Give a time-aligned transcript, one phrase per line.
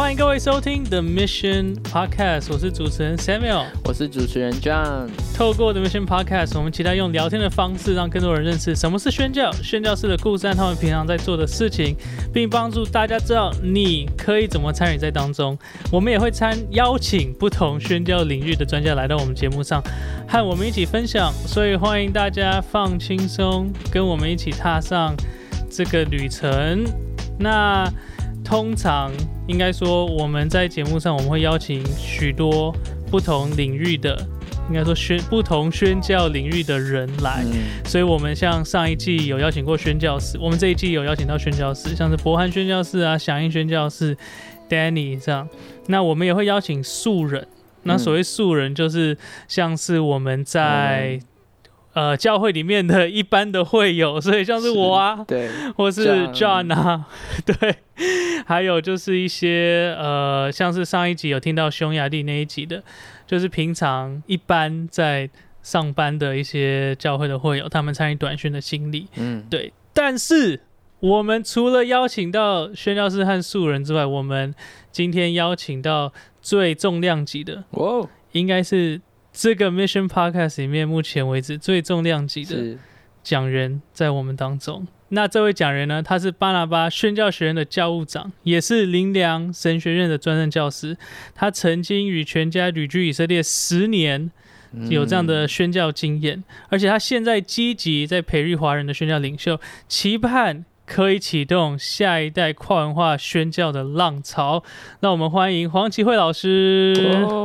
[0.00, 5.10] 欢迎各位收听 The Mission Podcast，我是主持人 Samuel，我是主持人 John。
[5.36, 11.94] 透过 The Mission Podcast，我们期待用聊天的方式，让更多人认识什么是宣教、宣教师的故事和他们平常在做的事情，
[12.32, 15.56] 并帮助大家知道你可以怎么参与在当中。
[15.92, 19.82] 我们也会参邀请不同宣教领域的专家来到我们节目上，
[20.26, 21.30] 和我们一起分享。
[21.46, 25.14] 所以欢迎大家放轻松，跟我们一起踏上
[25.70, 26.86] 这个旅程。
[27.38, 27.86] 那
[28.44, 29.12] 通常
[29.46, 32.74] 应该说，我们在节目上我们会邀请许多
[33.10, 34.16] 不同领域的，
[34.68, 37.44] 应该说宣不同宣教领域的人来。
[37.84, 44.16] 所以，我们像上一季有邀请过宣教师，我们这一季有邀请到宣教师，像是博汉宣教士啊、响应宣教士、
[44.68, 45.48] Danny 这样。
[45.86, 47.46] 那我们也会邀请素人。
[47.84, 49.16] 那所谓素人，就是
[49.48, 51.20] 像是我们在。
[51.92, 57.08] 呃，教会里面的一般的会友，所以像是我啊，对， 或是 John 啊，
[57.44, 57.76] 对，
[58.46, 62.82] 还有就是一些呃，像是上一集有听到匈牙利那一集的，
[63.26, 65.28] 就是平常一般在
[65.62, 69.72] 上班的一些教会的会友，他们参与短宣的经历，嗯，对。
[69.92, 70.60] 但是
[71.00, 74.54] 我们除了邀请到宣教师和素人之外，我们
[74.92, 79.00] 今天邀请到最重量级的，哦，应该是。
[79.32, 82.76] 这个 Mission Podcast 里面，目前为止最重量级的
[83.22, 84.86] 讲人在我们当中。
[85.10, 90.96] 那这位讲人呢，他是巴拿巴宣教学院的教务长，也是林良神学院的专任教师。
[91.34, 94.30] 他曾经与全家旅居以色列十年，
[94.88, 100.64] 有这样的宣教经验，而且他现在积极在培育华人的宣教领袖，期盼。
[100.90, 104.64] 可以启动下一代跨文化宣教的浪潮。
[104.98, 106.92] 那我们欢迎黄奇慧老师。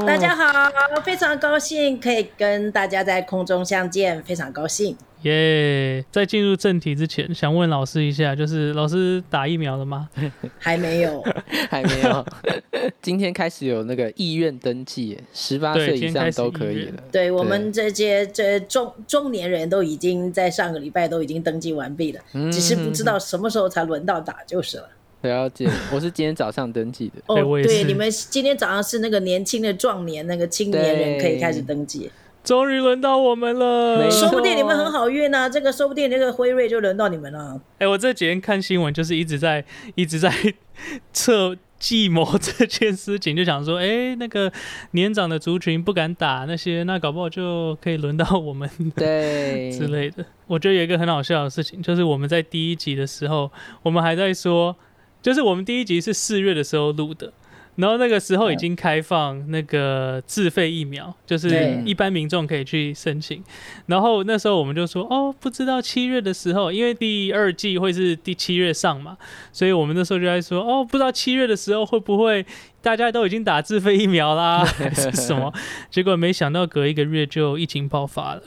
[0.07, 0.71] 大家好，
[1.03, 4.97] 非常高兴可以跟大家在空中相见，非常高兴。
[5.25, 6.05] 耶！
[6.11, 10.09] 在进入正题之前，想问老师一下，就是老师打疫苗了吗？
[10.59, 11.23] 还没有，
[11.69, 12.25] 还没有。
[13.01, 17.03] 今天开始有那个意愿登记，十八岁以上都可以了。
[17.11, 22.21] 对我们这些这中中年人都已经在上个礼拜都已经登记完毕了，
[22.51, 24.89] 只是不知道什么时候才轮到打就是了。
[25.21, 27.15] 了解，我是今天早上登记的。
[27.25, 32.11] 哦，对，你们今天早上是那个年轻的壮年那个青年人可以开始登记。
[32.45, 35.49] 终于轮到我们了，说不定你们很好运呢。
[35.49, 37.59] 这个说不定那个辉瑞就轮到你们了。
[37.79, 40.31] 哎，我这几天看新闻，就是一直在一直在
[41.11, 44.51] 测计谋 这件事情，就想说，哎，那个
[44.91, 50.23] 年长的族群不敢打那些，那搞不好就可以轮到我们对 之类的。
[50.45, 53.51] 我觉得有一个很好笑的事情，就是我们在第一集的时候，
[53.81, 54.75] 我们还在说，
[55.19, 57.33] 就是我们第一集是四月的时候录的。
[57.75, 63.43] 然后那个时候已经开放那个自费疫苗，就是一般民众可以去申请。
[63.87, 69.17] 然后那时候我们就说，哦，不知道七月的时候，因为第二季会是第七月上嘛，
[69.51, 72.45] 所以我们那时候就在说，哦，不知道七月的时候会不会
[72.81, 75.53] 大家都已经打自费疫苗啦，还 是什么？
[75.91, 78.43] 结果没想到隔一个月就疫情爆发了。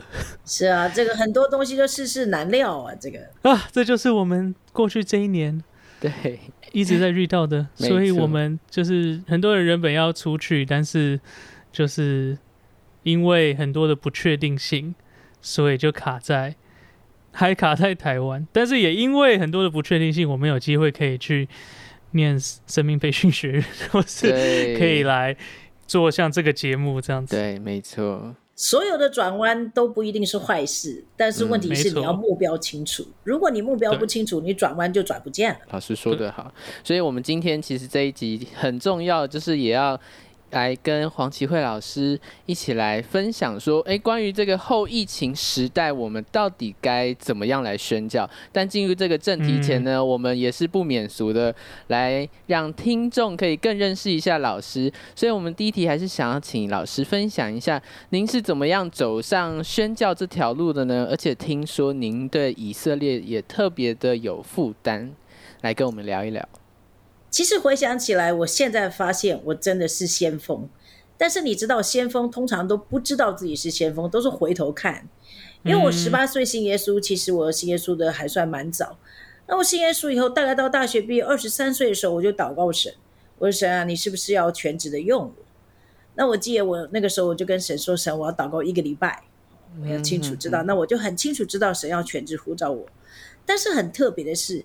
[0.47, 5.63] 是啊，这个很多东西都世事难料啊，这个啊，这就是我们过去这一年。
[6.01, 6.39] 对。
[6.73, 11.21] 一直在遇到的，所以我们就是很多人原本要出去，但是
[11.73, 12.37] 就是
[13.03, 14.95] 因为很多的不确定性，
[15.41, 16.55] 所以就卡在
[17.33, 18.47] 还卡在台湾。
[18.53, 21.49] 但是也因为很多的不确定性，我们有机会可以去
[22.13, 25.37] 念生命培训学院，或是可以来
[25.87, 27.37] 做像这个节目这样子。
[27.37, 28.35] 对，没错。
[28.59, 33.07] 所有的转弯都不一定是坏事，但是问题是你要目标清楚。
[33.23, 35.61] 如果你目标不清楚，你转弯就转不见了。
[35.71, 36.53] 老师说的好，
[36.83, 39.99] 所以我们今天其实这一集很重要，就是也要。
[40.51, 48.29] 来跟黄奇慧老师一起来分享说，哎，关于这个后疫情时代，我们到底该怎么样来宣教？
[48.51, 51.55] 但进入这个正题前呢，我们也是不免俗的，
[51.89, 54.93] 来让听众可以更认识一下老师。
[55.15, 61.07] 所以，我们第一题还是想要请老师分享一下，您是怎么样走上宣教这条路的呢？
[61.11, 65.13] 而且听说您对以色列也特别的有负担，
[65.61, 66.49] 来跟我们聊一聊。
[67.31, 70.69] 其实回想起来，我现在发现我真的是先锋。
[71.17, 75.09] 但是你知道，先锋通常都不知道自己是先锋，都是回头看。
[75.65, 78.97] 因为我十八岁信耶稣，其实我信耶稣的还算蛮早。
[79.49, 82.95] 那我信耶稣以后，大概到大学毕业二十三岁的时候，我就祷告神，
[83.39, 85.35] 我说神啊，你是不是要全职的用我？
[86.15, 89.25] 那我记得我那个时候我就跟神说，神，我要祷告一个礼拜，
[89.83, 90.63] 我要清楚知道。
[90.63, 92.87] 那我就很清楚知道神要全职呼召我。
[93.45, 94.65] 但是很特别的是。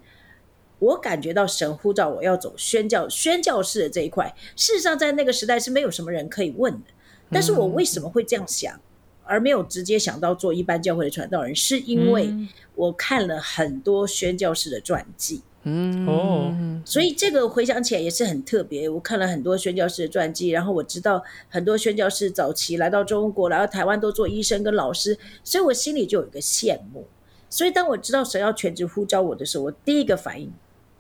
[0.84, 6.90] 我感觉到神呼召我要走宣教宣教士的这一块，事实上在那个时代是没有什么人可以问的。
[7.32, 8.80] 但是我为什么会这样想，
[9.24, 11.56] 而没有直接想到做一般教会的传道人？
[11.56, 12.32] 是因为
[12.76, 16.54] 我看了很多宣教士的传记，嗯哦
[16.86, 18.90] 所以这个回想起来也是很特别。
[18.90, 27.08] 我看了很多宣教士的传记，然后我知道很多宣教士早期来到中国，来到台湾都做医生跟老师，所以我心里就有一个羡慕。
[27.50, 30.52] 所以当我知道神要全职呼召我的时候，我第一个反应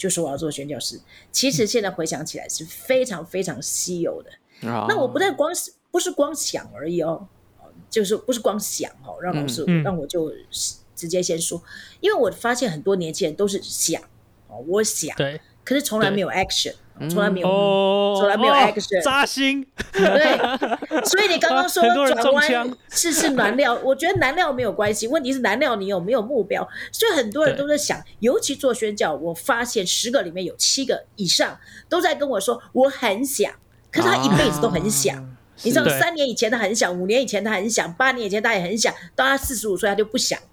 [0.03, 0.99] 就是我要做宣教师。
[1.31, 4.29] 其实现在回想起来是非常非常稀有的。
[4.59, 7.25] 那那我不但光是不是光想而已哦，
[7.61, 9.83] 哦就是不是光想哦，让老师、嗯嗯。
[9.83, 10.29] 让我就
[10.93, 11.63] 直接先说，
[12.01, 14.01] 因为我发现很多年轻人都是想
[14.49, 16.73] 哦，我想，对，可是从来没有 action，
[17.09, 17.47] 从来没有。
[17.47, 20.37] 哦，从来没有哦 action 扎心，对，
[21.05, 26.67] 所以你刚刚说转弯是是燃料，我觉得燃料没有关系，问题是燃料你有没有目标？
[26.91, 31.59] 所以很多人都在想，尤其做宣教，我发现十个里面有七个以上
[31.89, 33.51] 都在跟我说我很想，
[33.91, 35.17] 可是他一辈子都很想。
[35.17, 35.29] 啊
[35.61, 40.47] 你知道，三年以前他很想，五年以前他很想，八年以前他也很想，到他四十五岁他就不想了。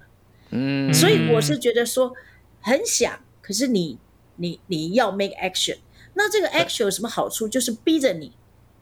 [0.51, 2.13] 嗯，所以我是觉得说
[2.61, 3.99] 很想，可是你
[4.37, 5.79] 你你要 make action，
[6.23, 7.49] 那这个 action 有什么好处？
[7.49, 8.33] 就是逼着你，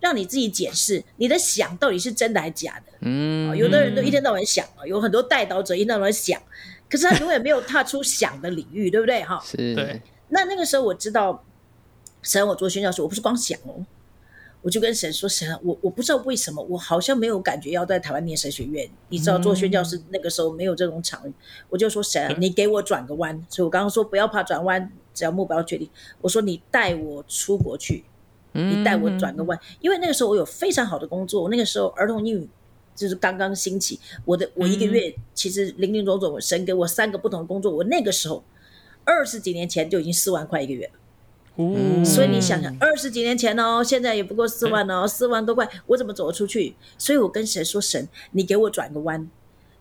[0.00, 2.92] 让你自己解释你的想到底是真的还是假的。
[3.02, 6.40] 嗯啊有的人都一天到晚想啊，有很多带导者一天到晚想，
[6.90, 9.22] 可是他 永远没有踏出想的领域，对不对？
[9.22, 11.44] 哈，是对那那个时候我知道，
[12.22, 13.86] 神我做宣教时，我不是光想哦，
[14.62, 18.90] 我就跟神说：“神啊，我我不知道为什么，我好像没有感觉要在台湾念神学院。
[19.08, 21.32] 你知道做宣教师那个时候没有这种场域，
[21.70, 23.46] 我就说神你给我转个弯。
[23.48, 25.90] 所以我刚刚说不要怕转弯，只要目标确定。
[26.20, 28.04] 我说你带我出国去，
[28.52, 32.48] 你带我转个弯，因为那个时候我有非常好的工作，那个时候儿童英语
[32.94, 38.44] 就是刚刚兴起，我的我一个月其实零零总总，我神给我三个不同的工作，我那个时候
[39.04, 40.92] 二十几年前就已经四万块一个月了。
[41.56, 46.76] 哦所以你想想，二十几年前哦，现在也不过四万哦，四万多块，我怎么走得出去？
[46.96, 49.28] 所以我跟神说：“神，你给我转个弯，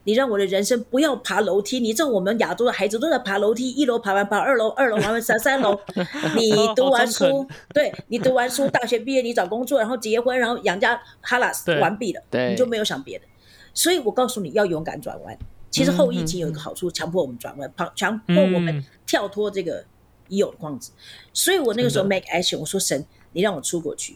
[0.07, 1.81] 你让我的人生不要爬楼梯。
[1.81, 5.77] 你知道我们亚洲的孩子都在爬楼梯，一楼爬完爬二楼，二楼爬完三三楼。
[6.33, 13.25] 你读完书，对你读完书，大学毕业，你找工作，然后结婚，然后养家哈拉斯对完毕了，对你就没有想别的。
[13.73, 15.37] 所以我告诉你要勇敢转弯。
[15.69, 19.83] 其实后疫情有一个好处，强迫我们转弯，强强迫我们嗯跳脱这个
[20.29, 20.93] 已有的框子。
[21.33, 24.15] 所以我那个时候 make action，我说神，你让我出国去，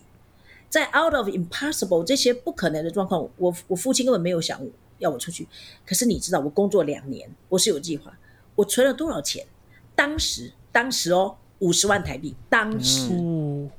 [0.70, 4.64] 在 out of impossible 这些不可能的状况，我我父亲根本没有想
[5.02, 5.46] 要我出去。
[5.86, 8.18] 可是你知道，我工作两年，我是有计划，
[8.56, 9.46] 我存了多少钱？
[9.94, 13.70] 当时当时哦，五十万台币，当时、哦，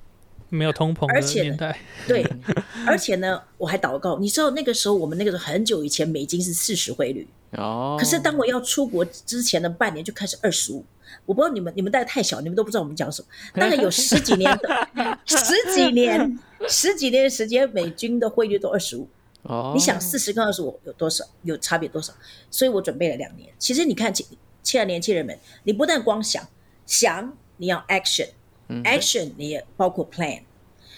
[0.50, 2.26] 没有通膨的而且呢年代，对，
[2.86, 4.18] 而且呢，我还祷告。
[4.18, 10.84] 你知道那个时候，我们那个时候很久以前，美金是四十汇率，哦，可是当我要出国之前的半年就开始二十五。
[11.26, 13.28] 我不知道你们，你们大概太小，你们都不知道我们讲什么。
[13.54, 14.88] 大概有十几年的，
[15.26, 16.38] 十几年，
[16.68, 19.06] 十几年的时间，美军的汇率都二十五。
[19.42, 21.24] 哦，你想四十跟二十五有多少？
[21.42, 22.12] 有差别多少？
[22.50, 23.52] 所以我准备了两年。
[23.58, 24.26] 其实你看，亲
[24.62, 26.46] 亲爱的年轻人们，你不但光想
[26.86, 30.42] 想，你要 action，action、你也包括 plan。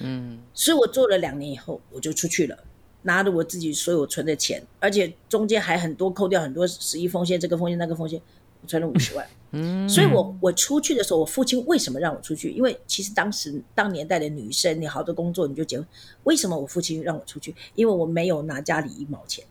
[0.00, 2.58] 嗯所以我做了两年以后，我就出去了，
[3.02, 8.20] 拿着我自己所有存的钱，而且中间还很多扣掉很多十一风险，这个风险那个风险，
[8.61, 9.26] 我存了五十万。
[9.56, 12.50] 嗯，所以我我出去的时候，我父亲为什么让我出去？
[12.50, 15.86] 因为其实当时当年代的女生，你好多工作你就结婚。
[16.24, 17.54] 为什么我父亲让我出去？
[17.76, 19.44] 因为我没有拿家里一毛钱。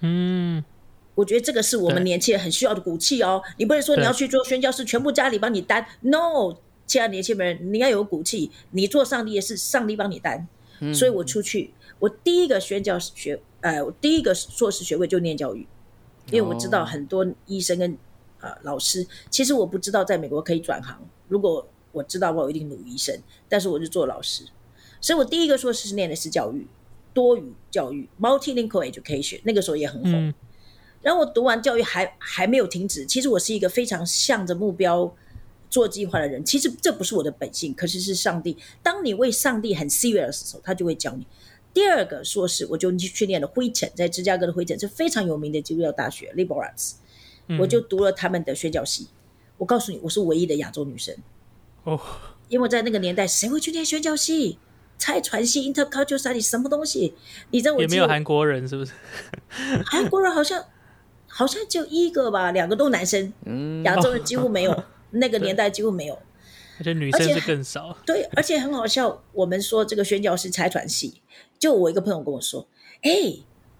[0.00, 0.64] 嗯，
[1.14, 3.42] 我觉得这个是我们年轻人很需要的骨气哦。
[3.58, 5.84] 你不能说你要去做宣教士，全部家里帮你担。
[6.00, 8.50] No，亲爱的年轻人，你要有骨气。
[8.70, 10.46] 你做上帝的事，上帝帮你担。
[10.92, 15.66] 所以我出去，我第一个宣教学，呃，我第一个硕士学位就念教育，
[16.30, 17.96] 因为我知道哦很多医生跟
[18.44, 21.00] 呃老师，其实我不知道在美国可以转行。
[21.28, 24.44] 如果我知道，我一定努医生，但是我就做老师。
[25.00, 26.66] 所以我第一个硕士是念的是教育，
[27.12, 30.28] 多语教育 （multilingual education），那个时候也很红。
[30.28, 30.34] 嗯
[31.04, 33.04] 然后我读完教育还还没有停止。
[33.04, 35.14] 其实我是一个非常向着目标
[35.68, 36.42] 做计划的人。
[36.42, 38.56] 其实这不是我的本性，可是是上帝。
[38.82, 41.26] 当你为上帝很 serious 的时候，他就会教你。
[41.74, 46.94] 第二个硕士，我就去去念了灰城，在芝加哥的灰城是非常有名的基督教大学 liberal arts，、
[47.48, 49.08] 嗯我就读了他们的宣教系。
[49.58, 51.14] 我告诉你，我是唯一的亚洲女生，
[51.84, 52.00] 哦，
[52.48, 54.58] 因为在那个年代，谁会去念宣教系？
[54.96, 57.14] 拆传系 intercultural study 什么东西？
[57.50, 58.92] 你知道我也没有韩国人是不是？
[59.84, 60.64] 韩国人好像
[61.26, 66.18] 好像就一个吧，两个都男生，嗯亚洲人几乎没有， 那个年代几乎没有。
[66.78, 67.96] 而且女生是更少。
[68.04, 69.22] 对，而且很好笑。
[69.32, 71.22] 我们说这个宣教师拆船系，
[71.58, 72.66] 就我一个朋友跟我说
[73.02, 73.10] ：“哎，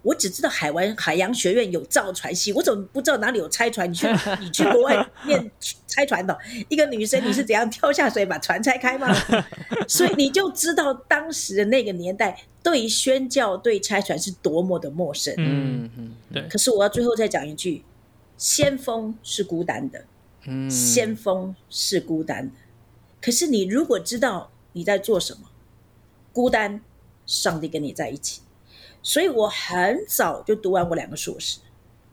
[0.04, 3.90] 我只知道海湾海洋学院有造船系，我怎么不知道哪里有拆船？
[3.90, 4.06] 你去
[4.38, 5.50] 你去国外念
[5.88, 9.12] 拆船的，一个女生你是怎样跳下水把船拆开吗？
[9.88, 15.34] 所以你就知道当时的那个年代对宣教对拆船是多么的陌生。
[15.38, 17.82] 嗯，嗯嗯对，可是我要最后再讲一句：
[18.36, 20.04] 先锋是孤单的。
[20.46, 22.56] 嗯，先锋是孤单的，
[23.22, 25.48] 可是你如果知道你在做什么，
[26.34, 26.82] 孤单，
[27.24, 28.42] 上帝跟你在一起。
[29.04, 31.58] 所以我很早就读完我两个硕士，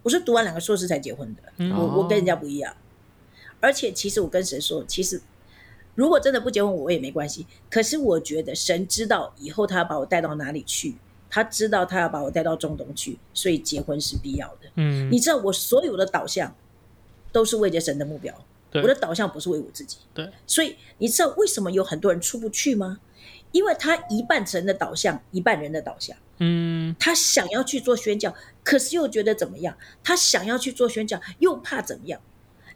[0.03, 1.41] 我是读完两个硕士才结婚的。
[1.55, 2.75] 嗯我我跟人家不一样，
[3.61, 5.21] 而且其实我跟神说，其实
[5.95, 7.47] 如果真的不结婚，我也没关系。
[7.69, 10.97] 可是我觉得神知道以后他要把我带到哪里去，
[11.29, 14.69] 他知道他要把我带到中东去，所以结婚是必要的。
[14.75, 16.53] 嗯，你知道我所有的导向
[17.31, 18.35] 都是为着神的目标，
[18.69, 19.99] 对我的导向不是为我自己。
[20.13, 22.99] 对，所以你知道为什么有很多人出不去吗？
[23.53, 26.17] 因为他一半神的导向，一半人的导向。
[26.43, 28.33] 嗯他想要去做宣教，
[28.63, 29.77] 可是又觉得怎么样？
[30.03, 32.19] 他想要去做宣教，又怕怎么样？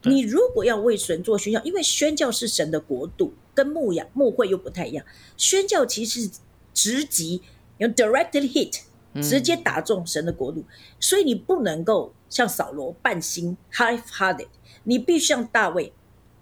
[0.03, 5.03] 你如果要为神做宣教，因为宣教是神的国度，跟牧养牧会又不太一样。
[5.35, 6.29] 宣教其实是
[6.75, 7.41] 直击，
[7.79, 8.81] 用 directly hit，
[9.19, 10.63] 直接打中神的国度，
[10.99, 14.49] 所以你不能够像扫罗半心 half-hearted，
[14.83, 15.91] 你必须像大卫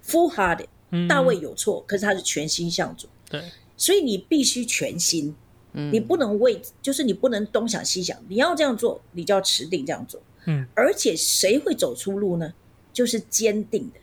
[0.05, 0.67] full-hearted。
[0.91, 3.41] 嗯，大卫有错，可是他是全心向主，对，
[3.77, 5.33] 所以你必须全心。
[5.73, 10.21] 你不能为，就是你不能东想西想，你要这样做，你就要持定这样做。
[10.45, 12.53] 嗯，而且谁会走出路呢？
[12.91, 13.99] 就是坚定的。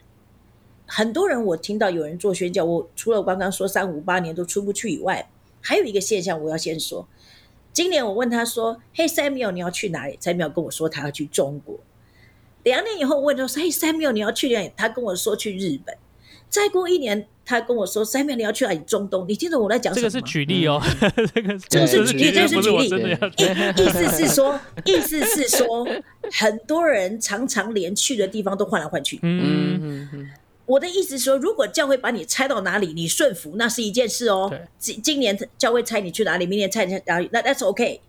[0.86, 7.06] 很多人我听到有人做宣教，我除了我刚刚说三五八年都出不去以外，还有一个现象我要先说。
[7.72, 11.78] 今年我问他说：“嘿，Samuel，你要去哪里？”Samuel 跟我说他要去中国。
[12.64, 15.96] 两年以后问他说：“嘿，Samuel，你要去哪里？”他跟我说去日本。
[16.50, 18.80] 再过一年，他跟我说：“Samuel，你要去哪里？
[18.80, 20.10] 中东。”你听懂我在讲什么吗？
[20.12, 20.82] 这个是举例哦，
[21.32, 22.84] 这个这个是是举例，这个是举例。
[22.84, 25.86] 意意思是说，意思是说，
[26.32, 29.18] 很多人常常连去的地方都换来换去。
[29.22, 30.30] 嗯嗯嗯
[30.66, 34.52] 我的意思是说，如果教会把你拆到哪里，你顺服，那是一件事哦。
[34.78, 38.00] 今今年教会拆你去哪里，明年拆你去哪里，那 that's OK。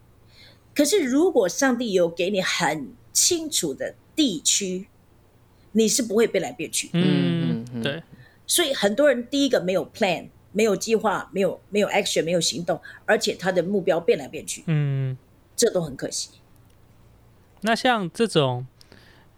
[0.76, 4.88] 可是如果上帝有给你很清楚的地区，
[5.72, 6.90] 你是不会变来变去。
[6.94, 8.04] 嗯嗯嗯对，
[8.52, 15.18] 所以很多人第一个没有 plan，没有计划，没有没有 action，没有行动，而且他的目标变来变去，嗯。
[15.56, 16.32] 这都很可惜。
[17.62, 18.68] 那像这种，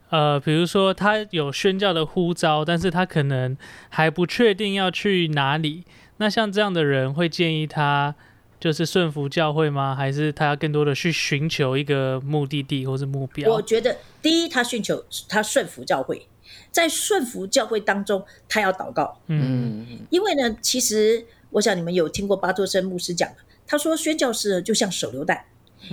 [0.10, 3.56] 呃，比如说他有宣教的呼召，但是他可能
[3.90, 5.84] 还不确定要去哪里。
[6.18, 8.16] 那像这样的人，会建议他
[8.60, 9.94] 就是顺服教会吗？
[9.94, 13.62] 还是他要更多的去寻求一个目的地或是目标我？
[13.62, 16.26] 觉得第一，他寻求他顺服教会，
[16.74, 23.36] 在顺服教会当中，他要祷告，嗯嗯因为呢，其实我想你们有听过巴托森牧师讲的，
[23.68, 25.46] 他说宣教士就像手榴弹，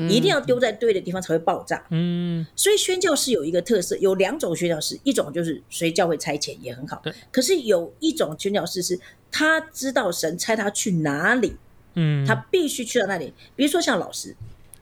[0.08, 1.84] 一定要丢在对的地方才会爆炸。
[1.90, 8.98] 嗯所以宣教士有一个特色，有两种宣教士，一种就是随教会差遣也很好，可是有一种宣教士是
[9.30, 11.56] 他知道神差他去哪里，
[11.94, 13.34] 嗯，他必须去到那里。
[13.54, 14.34] 比如说像老师，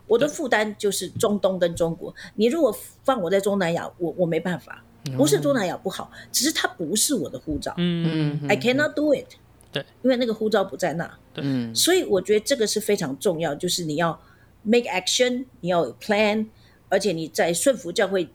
[0.07, 2.15] 我的负担就是中东跟中国。
[2.37, 2.73] 你如果
[3.05, 4.85] 放我在中南亚，我我没办法。
[5.17, 8.39] 不是中南亚不好，只是它不是我的护照、嗯。
[8.49, 9.27] i cannot do it。
[9.71, 11.45] 对，因为那个护照不在那，对。
[11.75, 14.19] 所以我觉得这个是非常重要，就是你要
[14.63, 16.47] make action，你要有 plan，
[16.89, 18.29] 而且你在顺服教会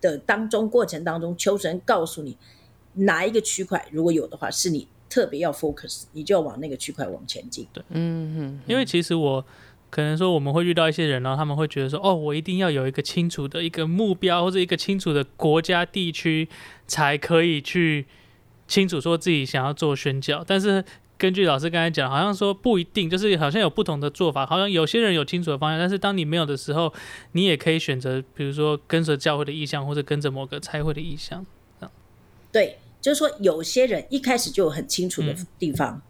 [0.00, 2.36] 的当中过程当中，求神告诉你
[2.94, 7.66] 哪一个区块，如果有的话，是你特别要 focus，你就要往那个区块往前进。
[7.90, 8.60] 嗯嗯。
[8.66, 9.44] 因为其实我
[9.90, 16.48] 可能说我们会遇到一些人，然后他们会觉得说，哦，我一定要有一个清楚的一个目标或者一个清楚的国家地区，
[16.86, 18.06] 才可以去
[18.68, 20.44] 清楚说自己想要做宣教。
[20.46, 20.84] 但是
[21.18, 26.92] 根据老师刚才讲，好像说不一定，就是好像有不同的做法，好像有些人有清楚的方向，但是当你没有的时候，
[27.32, 31.44] 你也可以选择，比如说跟着教会的意向，或者跟着某个差会的意向。
[32.52, 36.00] 对，就是说有些人一开始就有很清楚的地方，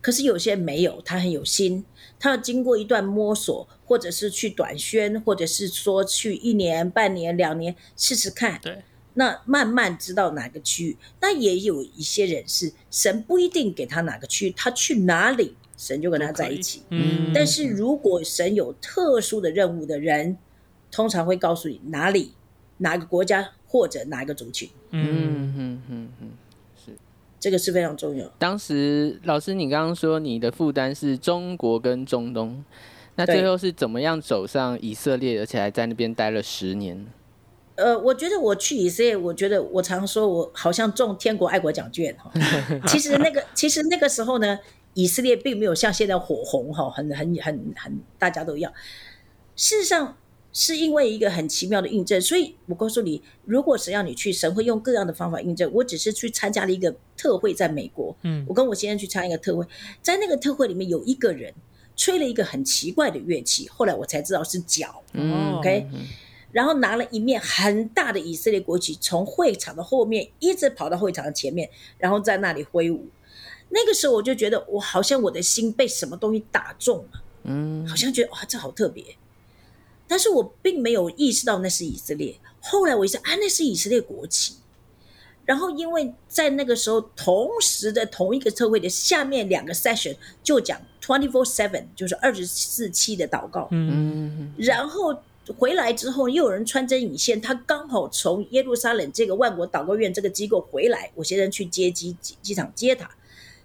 [0.00, 1.84] 可是有些人没有，他很有心，
[2.20, 8.60] 他要经过一段摸索，或者是去短宣，或者是说去一年、半年、两年试试看。
[8.62, 8.82] 对，
[9.14, 10.96] 那慢慢知道哪个区域。
[11.20, 16.82] 那也有一些人是神不一定给他哪个区域，他去哪里，神就跟他在一起。
[16.90, 20.38] 嗯，但是如果神有特殊的任务的人，
[20.92, 22.32] 通常会告诉你哪里、
[22.78, 26.07] 哪个国家或者哪一个族群，嗯嗯嗯嗯嗯。
[27.40, 28.26] 这个是非常重要。
[28.38, 32.64] 当时老师，你刚刚说你的负担是中国跟中东，
[33.14, 37.06] 那最后是怎么样走上以色列，而且还在那边待了十年？
[37.76, 42.28] 呃，我觉得我去以色列，我觉得我常说我好像中天国爱国奖券哈。
[42.88, 44.58] 其实那个其实那个时候呢，
[44.94, 48.68] 以色列并没有像现在火红哈，很很很很大家都要。
[49.54, 50.16] 事实上
[50.52, 55.70] 是因为一个很奇妙的印证，所以我告诉你，如果谁要你去，神会用各样的方法印证。
[55.74, 59.64] 我只是去参加了一个特会，在美国，嗯我跟我先生去参加一个特会，
[60.02, 61.54] 在那个特会里面有一个人
[61.96, 65.02] 吹了一个很奇怪的乐器，后来我才知道是角。
[65.12, 66.06] 嗯 OK 嗯
[66.50, 73.06] 然后拿了一面很大的以色列国旗，从会场的后面一直跑到会场的前面，然后在那里挥舞。
[73.68, 79.04] 那个时候我就觉得，我好像我的心被什么东西打中了，嗯好像觉得哇，这好特别。
[80.08, 82.36] 但是我并没有意识到那是以色列。
[82.60, 84.54] 后来我一想，啊，那是以色列国旗。
[85.44, 93.68] 然后因为在那个时候，同时的同一个特会的下面两个 session 就讲 twenty four seven，就是二十四期的祷告。
[93.70, 95.14] 嗯，嗯然后
[95.56, 103.10] 回来之后，又有人穿针引线，他刚好从耶路撒冷这个万国祷告院这个机构回来，我先生去接机机机场接他，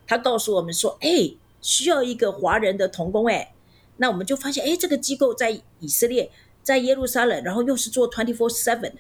[0.08, 3.53] 他告诉我们说，哎，需要一个华人的童工，哎，
[3.98, 6.30] 那我们就发现，哎，这个机构在以色列，
[6.62, 8.94] 在耶路撒冷，然后又是做 twenty four seven，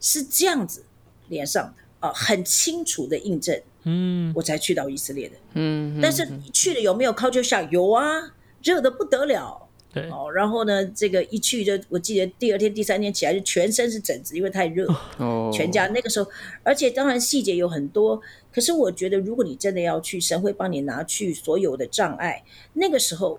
[0.00, 0.84] 是这样子
[1.28, 5.36] 连上的啊、很清楚的印证，嗯，我才去到以色列的。
[5.54, 7.68] 嗯，但是你去了有没有 culture shock？
[7.70, 9.62] 有啊，热的不得了。
[9.90, 14.86] 对，哦，然后呢，这个一去就，我记得第二天、第三天起来就全身是疹子，因为太热，
[15.18, 16.28] 哦，全家那个时候，
[16.64, 18.20] 而且当然细节有很多，
[18.52, 22.42] 可是我觉得如果你真的要去，神会帮你拿去所有的障碍。
[22.72, 23.38] 那个时候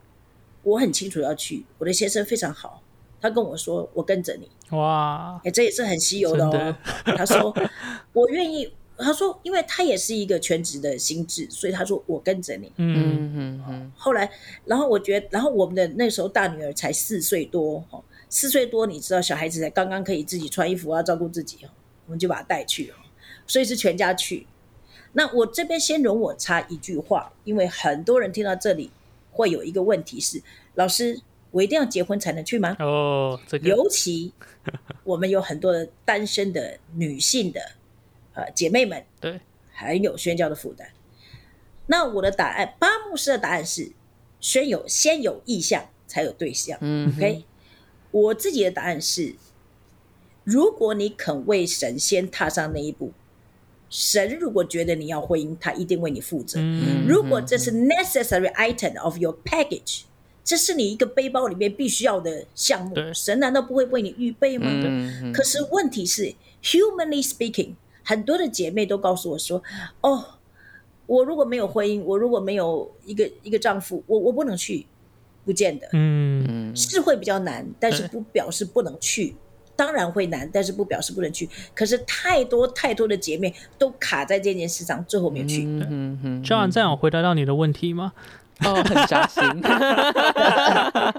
[0.65, 2.81] 我很清楚要去，我的先生非常好，
[3.21, 6.77] 他跟我说我跟着你，哇，哎，这也是很稀有的哦的。
[7.15, 7.55] 他说
[8.13, 12.71] 我愿意，他说因为他也是一个全职的心智，所以他说我跟着你。
[12.77, 14.29] 嗯，嗯嗯嗯后来，
[14.65, 21.69] 然后我觉得，然后我们的那时候大女儿才四岁多，哦，四岁多，你知道小孩子才刚刚可以自己穿衣服啊，照顾自己哦，
[22.07, 22.95] 我们就把她带去哦，
[23.45, 24.47] 所以是全家去。
[25.13, 28.91] 那我这边先容我插一句话，因为很多人听到这里
[29.35, 30.41] 会有一个问题是：
[30.75, 31.19] 老师，
[31.51, 32.77] 我一定要结婚才能去吗？
[32.79, 34.31] 哦，这个尤其
[35.03, 37.59] 我们有很多的单身的女性的
[38.33, 39.41] 呃姐妹们，对，
[39.73, 40.87] 很有宣教的负担。
[41.87, 43.91] 那我的答案，巴牧师的答案是：
[44.39, 46.77] 先有先有意向，才有对象。
[46.79, 47.43] 嗯 OK，
[48.11, 49.35] 我自己的答案是：
[50.45, 53.11] 如果你肯为神先踏上那一步，
[53.89, 56.59] 神如果觉得你要婚姻，他一定为你负责。
[56.59, 60.01] 嗯，如果这是 necessary item of your package，
[60.43, 64.65] 这是你一个背包里面必须要的项目，神难道不会为你预备吗？
[64.69, 66.33] 嗯可是问题是
[66.63, 69.63] ，humanly speaking，很多的姐妹都告诉我说
[70.01, 70.25] ：“哦，
[71.05, 74.85] 我如果没有婚姻，我如果没有一个一个丈夫，我我不能去。”
[75.45, 79.35] 不见得嗯，嗯是会比较难，但是不 表示不能去。
[79.75, 81.49] 当然会难，但是不表示不能去。
[81.73, 85.63] 可是太多太多的姐妹都卡在这件事上，最后没有去。
[85.65, 88.13] 嗯嗯这样这样有回答到你的问题吗？
[88.63, 89.43] 哦，很扎心。
[89.61, 91.11] 那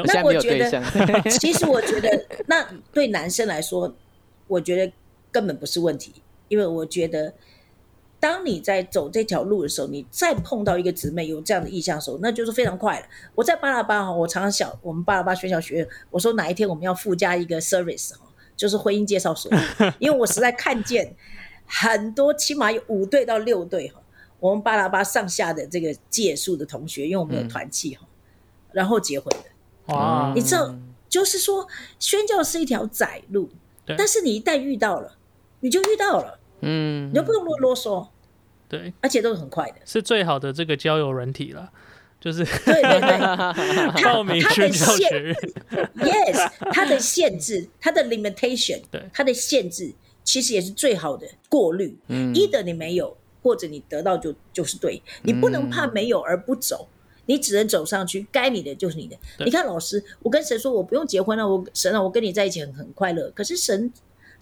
[0.00, 0.82] 我现在没有对那象，
[1.40, 3.94] 其实我觉得，那对男生来说，
[4.46, 4.92] 我觉得
[5.32, 6.12] 根本不是问题，
[6.48, 7.32] 因为我觉得，
[8.28, 13.06] 当你在走这条路的时候，你再碰到一个姊妹有这样的意向的时候，那就是非常快了。
[13.36, 19.48] 我在巴拉巴哈，我常常想，我们巴拉巴宣教学院，我说哪一天我们要附加一个 service 哈，就是婚姻介绍所，
[20.00, 21.14] 因为我实在看见
[21.66, 24.02] 很多，起码有五对到六对哈，
[24.40, 28.04] 我们巴拉巴上下的这个借宿的同学，因为我们有嗯团契哈，
[28.72, 29.94] 然后结婚的。
[29.94, 30.74] 哇，你知道，
[31.08, 31.68] 就是说
[32.00, 33.48] 宣教是一条窄路，
[33.96, 35.16] 但是你一旦遇到了，
[35.60, 38.08] 你就遇到了，嗯你就不用啰啰嗦，
[38.68, 39.76] 对，而且都是很快的。
[39.84, 41.70] 是最好的这个交友软体了，
[42.20, 45.34] 就是对对对 报名它宣的限教学
[45.96, 49.92] ，，yes，它的限制，它的 limitation，对它的限制
[50.24, 51.96] 其实也是最好的过滤。
[52.08, 56.88] 嗯一的你没有，或者你得到就就是对，你不能嗯怕没有而不走。
[57.28, 59.16] 你只能走上去，该你的就是你的。
[59.44, 63.28] 你看，老师，我跟神说，我不用结婚了，我神啊，我跟你在一起很很快乐。
[63.34, 63.92] 可是神，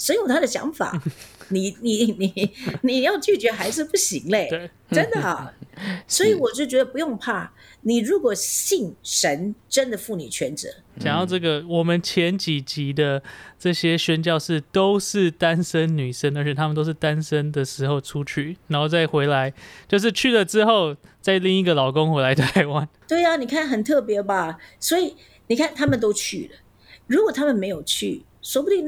[0.04, 1.00] 神有他的想法，
[1.48, 5.50] 你你你你要拒绝还是不行嘞，真的啊。
[6.06, 10.68] 所以我就觉得不用怕，你如果信神，真的负你全责。
[11.00, 13.22] 讲到这个，我们前几集的
[13.58, 19.52] 这些宣教士都是单身女生，而且她们都是单身的时候出去，然后再回来，
[19.88, 22.86] 就是去了之后再拎一个老公回来台湾。
[23.08, 24.58] 对啊、你看很特别吧？
[24.78, 26.58] 所以你看他们都去了，
[27.06, 28.86] 如果他们没有去，说不定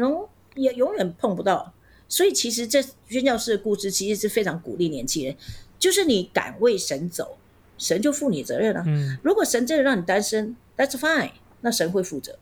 [0.00, 1.72] know，也永远碰不到。
[2.08, 5.34] 所以其实这宣教士的故事其实是非常鼓励年轻人，
[5.78, 7.38] 就是你敢为神走，
[7.78, 8.84] 神就负你责任啊。
[8.86, 11.30] 嗯，如果神真的让你单身，that's fine，
[11.62, 12.38] 那神会负责。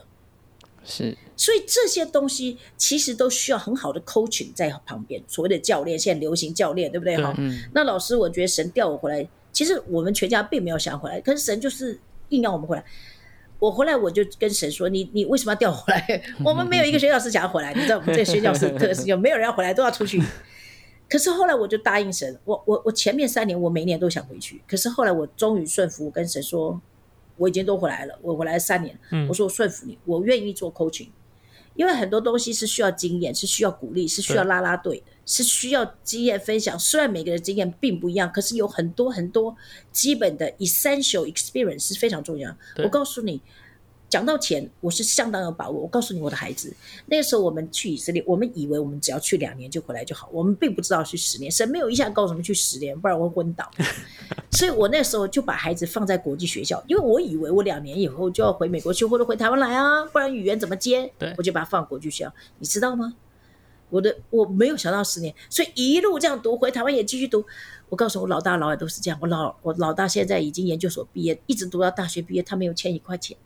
[0.82, 7.14] 是所以这些东西其实都需要很好的 coaching 在旁边，所谓的教练，现在流行教练，对不对？
[7.14, 12.84] 对哈，嗯那老师，我觉得神调我回来，其实我们全家并没有想回来，可是神就是硬要我们回来。
[13.60, 16.22] 我回来我就跟神说：“你你为什么要调回来？
[16.44, 20.20] 我们没有一个宣教师想要回来，你知道我们这个宣教师的特 性，有没有人要回来都要出去。
[21.08, 26.80] 可是后来我就答应神，我我我前面三年我每年都想回去，可是后来我终于顺服，我跟神说，
[27.36, 31.08] 我已经都回来了，我回来三年，嗯我说我顺服你，我愿意做 coaching。
[31.74, 36.76] 因为很多东西是需要经验，是需要鼓励，是需要拉拉队的，是需要经验分享。
[36.76, 39.56] 虽然每个人经验并不一样，可是有很多很多
[39.92, 42.52] 基本的 essential experience 是非常重要。
[42.78, 43.40] 我告诉你，
[44.08, 45.82] 讲到钱，我是相当有把握。
[45.82, 46.74] 我告诉你，我的孩子，
[47.06, 51.48] 那个时候我们去以色列，我们以为我们只要去两年就回来就好，我们并不知道去十年。
[51.48, 53.70] 神没有一下告诉我们去十年，不然我会昏倒。
[54.50, 61.12] 所以我那时候就把孩子放在国际学校，因为我以为我两年以后就要回美国去，或者回台湾来啊，不然语言怎么接？
[61.16, 63.14] 对我就把他放国际学校，你知道吗？
[63.90, 67.44] 我的我没有想到十年，所以一路这样读，回台湾也继续读。
[67.88, 73.36] 我告诉我老大老二都是这样，我老我老大现在已经研究所毕业，一直读到大学毕业，他没有欠一块钱。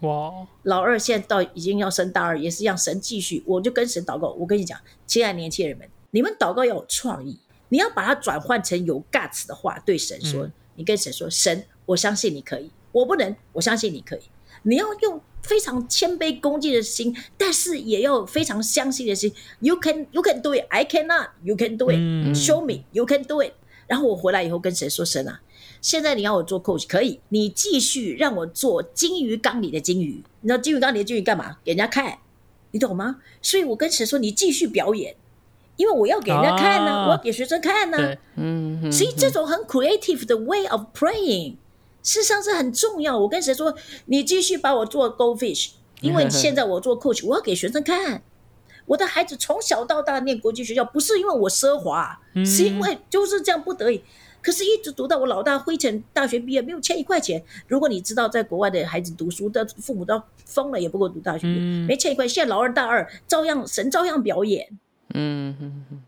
[0.00, 3.42] 哇，老二现在到已经要升大二，也是让神继续。
[3.46, 7.38] 我就跟神祷告，我跟你讲，亲爱的年轻人们，你们祷告要有创意，
[7.68, 14.20] 你要把它转换成有 guts 的话，对神说，嗯你跟神说，神，我相信你可以，我不能，我相信你可以。
[14.62, 19.32] 你要用非常谦卑恭敬的心，但是也要非常相信的心。
[19.60, 20.66] You can, you can do it.
[20.68, 21.28] I cannot.
[21.42, 21.96] You can do it.
[21.98, 22.84] 嗯 Show me.
[22.92, 23.52] You can do it.
[23.86, 25.40] 然后我回来以后跟神说：“神啊，
[25.80, 30.22] 现在你要我做 coach 可以，你继续让我做金鱼缸里的金鱼。
[30.42, 31.56] 你知道金鱼缸里的金鱼干嘛？
[31.64, 32.18] 给人家看，
[32.72, 33.16] 你懂吗？
[33.40, 35.16] 所以我跟神说：你继续表演，
[35.76, 41.54] 因为我要给人家看呢、啊我要给学生看呢、对，嗯，所以这种很 creative 的 way of praying，
[42.08, 43.18] 事实上是很重要。
[43.18, 43.74] 我跟谁说，
[44.06, 48.22] 你继续把我做 goldfish， 因为现在我做 coach，我要给学生看。
[48.86, 54.02] 我的孩子从小到大念国际学校，不是因为我奢华，嗯是因为就是这样不得已。
[54.40, 57.44] 可是，一直读到我老大灰尘大学毕业，没有欠一块钱。
[57.66, 62.26] 如果你知道，在国外的孩子读书的父母都疯了，也不够读大学毕业，嗯没欠一块。
[62.26, 64.66] 现在老二大二，照样神照样表演。
[65.12, 66.00] 嗯哼哼，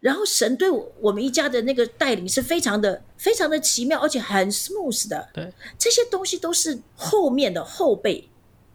[0.00, 5.28] 然后神对我我们一家的那个带领是非常的、非常的奇妙，而且很 smooth 的。
[5.34, 8.28] 对，这些东西都是后面的后辈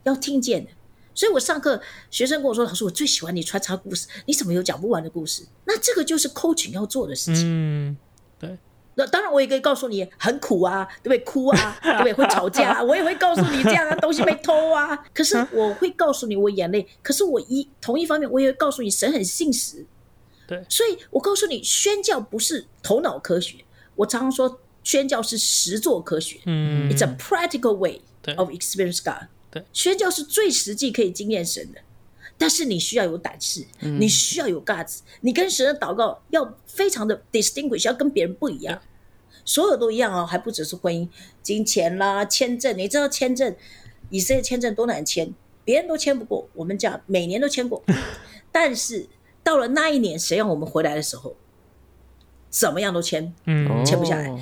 [0.04, 0.72] 要听见的。
[1.16, 7.44] 所以我上课，学生跟我说：“老师，我最喜欢你穿插故事，你怎么有讲不完的故事？”那这个就是 coaching 要做的事情。
[7.46, 7.98] 嗯，
[8.40, 8.58] 对，
[8.96, 11.20] 那当然，我也可以告诉你很苦啊，对不对？
[11.20, 12.14] 哭啊，对不对？
[12.14, 14.94] 会吵架、啊，我也会告诉你这样啊，东西被偷啊。
[15.14, 19.86] 可是我会告诉你我眼泪，可是我一同一方面，我也会告诉你神很信实。
[20.56, 23.58] 对所以我告诉你，宣教不是头脑科学，
[23.96, 26.39] 我常常说宣教是实作科学。
[26.46, 28.02] 嗯 It's a practical way
[28.38, 29.30] of experience God。
[29.52, 31.82] 对，宣教是最实际可以经验神的，
[32.38, 38.82] 但是你需要有胆识，你需要有 guts，你跟神的祷告要非常的 distinguish，要跟别人不一样。
[39.46, 41.08] 所有都一样哦，还不只是婚姻、
[41.42, 42.78] 金钱啦、签证。
[42.78, 43.54] 你知道签证，
[44.10, 45.34] 以色列签证多难签，
[45.66, 47.84] 别人都签不过，我们家每年都签过。
[48.54, 49.06] 但是
[49.44, 51.36] 到了那一年，谁让我们回来的时候，
[52.50, 53.34] 怎么样都签。
[53.46, 53.86] 嗯。
[53.86, 54.30] 签不下来。
[54.30, 54.40] 哦。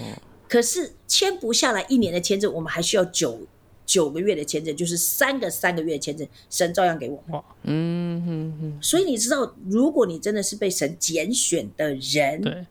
[0.47, 3.39] 可是签不下来一年的签证，我们还需要九
[3.85, 7.41] 九个月的签证，就是三个三个月的签证，神照样给我们。
[7.63, 12.65] 嗯哼哼，所以你知道，如果你真的是被神拣选的人，对，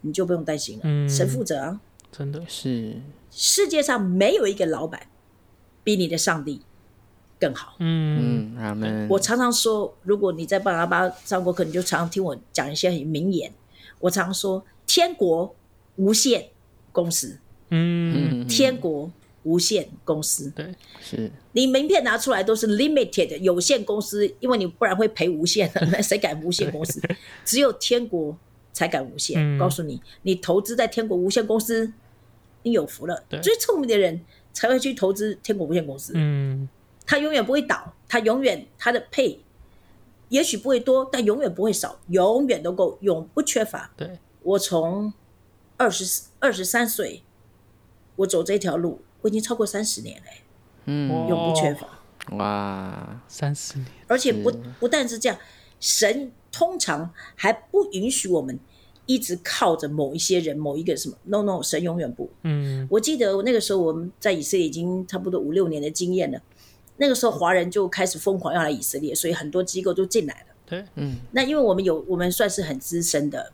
[0.00, 1.08] 你就不用担心了，嗯。
[1.08, 1.80] 神负责啊。
[2.10, 2.94] 真的，是，
[3.30, 5.08] 世界上没有一个老板
[5.84, 6.62] 比你的上帝
[7.38, 7.74] 更好。
[7.78, 13.52] 嗯我常常说，如果你在巴拿巴上过课，你就常常听我讲一些很名言。
[14.00, 15.54] 我常说，天国
[15.96, 16.48] 无限
[16.92, 17.38] 公司，
[17.70, 19.10] 嗯，嗯天国
[19.44, 20.50] 无限公司。
[20.50, 27.00] 对，是你名片拿出来都是 limited 有限公司，因为你不然会赔无限的， 那谁敢无限公司？
[27.44, 28.36] 只有天国
[28.72, 29.40] 才敢无限。
[29.40, 31.92] 嗯告诉你，你投资在天国无限公司，
[32.62, 33.24] 你有福了。
[33.42, 34.20] 最聪明的人
[34.52, 36.68] 才会去投资天国无限公司，嗯，
[37.06, 39.40] 他永远不会倒，他永远他的配
[40.28, 43.92] 也许不会多，但永远不会少，永远都够，永不缺乏。
[43.96, 45.12] 对，我从
[45.76, 47.22] 二十二十三岁，
[48.16, 50.24] 我走这条路，我已经超过三十年了、
[50.86, 51.86] 嗯永不缺乏。
[52.36, 55.38] 哇，三十年，而且不不但是这样，
[55.78, 58.58] 神通常还不允许我们
[59.04, 61.16] 一直靠着某一些人、某一个什么。
[61.22, 62.28] No No，神永远不。
[62.42, 66.42] 嗯我记得那个时候我们在以色列已经差不多五六年的经验了，
[66.98, 70.54] 那个时候华人就开始疯狂要来以色列，所以很多机构都进来了。
[70.66, 73.52] 对，嗯那因为我们有我们算是很资深的，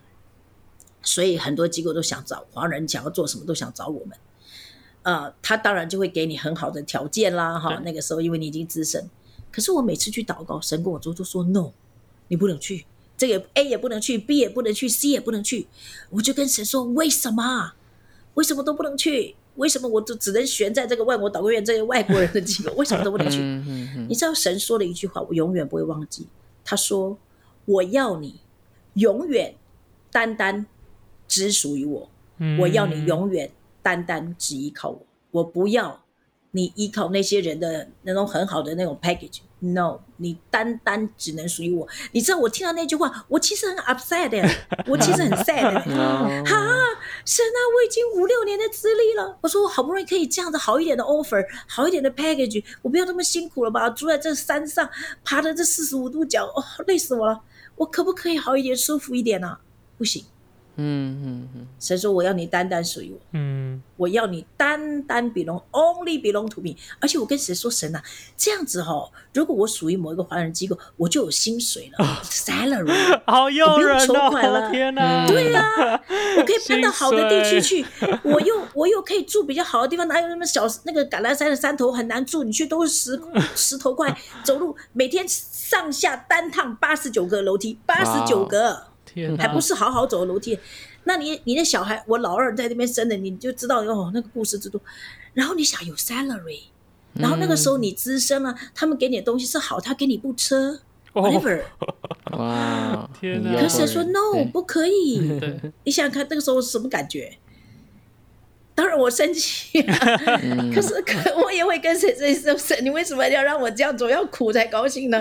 [1.02, 4.16] 所以很多机构都想找华人，想要做什么都想找我们。
[5.02, 7.80] 呃，他当然就会给你很好的条件啦，哈。
[7.84, 9.10] 那个时候因为你已经资深，
[9.50, 11.72] 可是我每次去祷告，神跟我说都说 no，
[12.28, 15.66] 你不能去，这个 A 也不能去，B 也不能去，C 也不能去。
[16.10, 17.74] 我就跟神说，为什么啊？
[18.34, 19.34] 为什么都不能去？
[19.56, 22.72] 为什么我就只能悬在这个万国祷告院这些外国人的机构？
[22.74, 23.38] 为什么都不能去？
[24.08, 26.26] 你知道神说了一句话，我永远不会忘记。
[26.64, 27.18] 他说
[27.66, 28.40] ：“我要你
[28.94, 29.54] 永远
[30.10, 30.66] 单单
[31.26, 33.50] 只属于我，嗯我要你永远
[33.82, 36.04] 单单只依靠我，我不要
[36.52, 41.86] 你依靠那些人的那种很好的那种 package，No，你单单只能属于我。
[42.10, 44.42] 你知道我听到那句话，我其实很 upset 的，
[44.88, 45.72] 我其实很 sad
[46.44, 46.66] 哈，
[47.24, 49.38] 神啊，我已经五六年的资历了。
[49.40, 53.88] 我说我好不容易可以这样子好一点的 offer，好一点的 package，我不要这么辛苦了吧？
[53.90, 54.88] 住在这山上，
[55.22, 57.40] 爬的这四十五度角，哦，累死我了。
[57.76, 59.60] 我可不可以好一点，舒服一点呢、啊？
[59.96, 60.24] 不行。
[60.76, 63.18] 嗯嗯嗯，神说我要你单单属于我。
[63.32, 68.02] 嗯，我要你单单 belong only belong to me，而且我跟神说，神啊，
[68.36, 74.52] 这样子哈、哦，如果我属于某一个华人机构，我就有薪水了、s a l a r y 好诱人我不用筹款哦！
[74.52, 75.62] 了天哪，对呀、
[76.38, 77.86] 我可以搬到好的地区去，
[78.22, 82.44] 我又我又可以住比较好的地方，哪有那么小那个橄榄山的山头很难住？
[82.44, 83.20] 你去都是石
[83.54, 88.91] 石头块，走路每天上下单趟八十九个楼梯，八十九个。
[89.38, 90.58] 还不是好好走的楼梯。
[91.04, 94.80] 那你你的小孩，我老二在那边生的，你就知道哦，那个故事之多。
[95.34, 96.60] 然后你想有 salary，
[97.14, 100.78] 然后那个时候你资深了，他们给你的东西是好，他给你部车
[101.12, 101.62] 哦，whatever。
[102.38, 105.18] 哇，天哪可是说 no，不可以。
[105.84, 107.36] 你想想看，那个时候是什么感觉？
[108.74, 109.96] 当然我生气、啊，
[110.74, 114.08] 可是可我也会跟谁谁说，神，你为什么要让我这样做？
[114.08, 115.20] 要苦才高兴呢？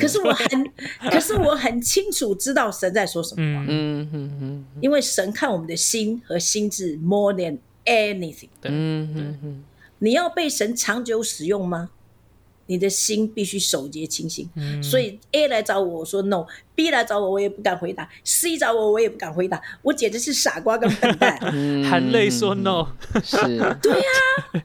[0.00, 0.72] 可是我很，
[1.10, 3.64] 可是我很清楚知道神在说什么话。
[3.68, 8.48] 嗯，嗯嗯嗯因为神看我们的心和心智 more than anything。
[8.60, 9.64] 对嗯嗯嗯
[10.00, 11.90] 你要被神长久使用吗？
[12.68, 14.48] 你的心必须守节清醒。
[14.54, 19.60] 嗯所以 A 来找我，我说 no；B 来找我，我也不敢回答；C 找我，我也不敢回答。
[19.82, 21.36] 我简直是傻瓜跟笨蛋。
[21.52, 22.86] 嗯，含泪说 no，
[23.24, 23.36] 是，
[23.82, 24.62] 对呀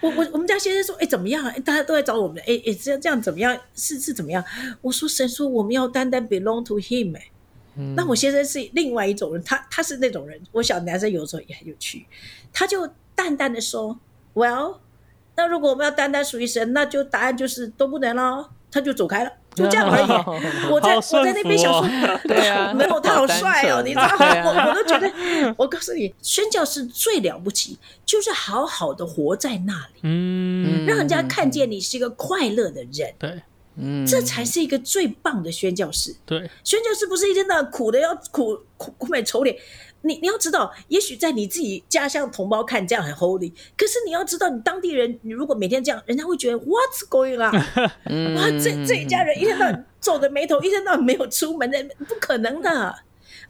[0.00, 3.56] 我我我们家先生说，哎、怎么样大家都在找我们，哎、哎，这样这样怎么样？
[3.74, 4.44] 是是怎么样？
[4.80, 7.28] 我说神说我们要单单 belong to him 哎、
[7.76, 10.40] 嗯那我先生是另外一种人，他他是那种人。
[10.52, 12.06] 我小男生有时候也很有趣，
[12.52, 13.98] 他就淡淡的说
[14.34, 14.76] ：“Well，
[15.36, 20.68] 那如果我们要单单属于神，那就答案就是都不能咯。”他就走开了，就这样 而已。
[20.68, 24.42] 我在好我在那边想说，顺 对啊 没有他好帅哦，你知道吗？
[24.44, 25.08] 我我都觉得，
[25.56, 33.42] 我告诉你，宣教是最了不起，就是好好的活在那里，嗯，让人家看见你是一个快乐的人，对
[33.76, 36.12] 嗯，这才是一个最棒的宣教士。
[36.26, 39.56] 对，宣教士不是一天到晚苦的要苦苦苦美丑脸。
[40.04, 47.90] 你你要知道，也许在你自己家乡同胞看这样很 holy，可是你要知道，你当地人，你如果每天这样，人家会觉得 What's going on？
[48.04, 52.94] 嗯 哇，这这一家人一天到晚皱着眉头，一天到晚没有出门的，不可能的。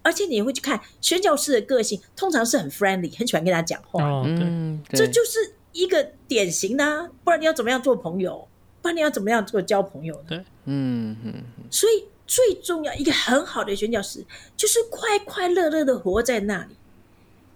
[0.02, 7.08] 而且你也会去看宣教士的个性，通常是很 friendly，很喜欢跟他讲话，哦，嗯，对这就是一个典型的、啊。
[7.24, 8.46] 不然你要怎么样做朋友？
[8.82, 10.44] 不然你要怎么样做交朋友呢？
[10.66, 11.34] 嗯嗯
[11.70, 14.24] 所以最重要一个很好的宣教师，
[14.56, 16.76] 就是快快乐乐的活在那里，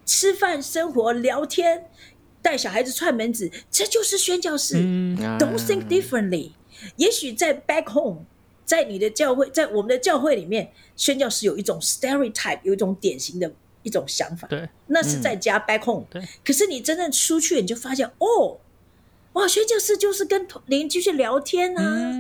[0.04, 1.86] 吃饭、生活、聊天，
[2.42, 4.76] 带小孩子串门子，这就是宣教士。
[4.78, 6.52] 嗯，啊 Don't think differently。
[6.96, 8.24] 也许在 back home，
[8.64, 13.52] 在你的教会，在我们的教会里面，宣教士有一种 stereotype，有一种典型的
[13.82, 16.04] 一种想法，对，那是在家 back home。
[16.10, 16.22] 对。
[16.44, 18.60] 可是你真正出去，你就发现哦，
[19.32, 22.17] 哇，宣教士就是跟同邻居去聊天啊，嗯，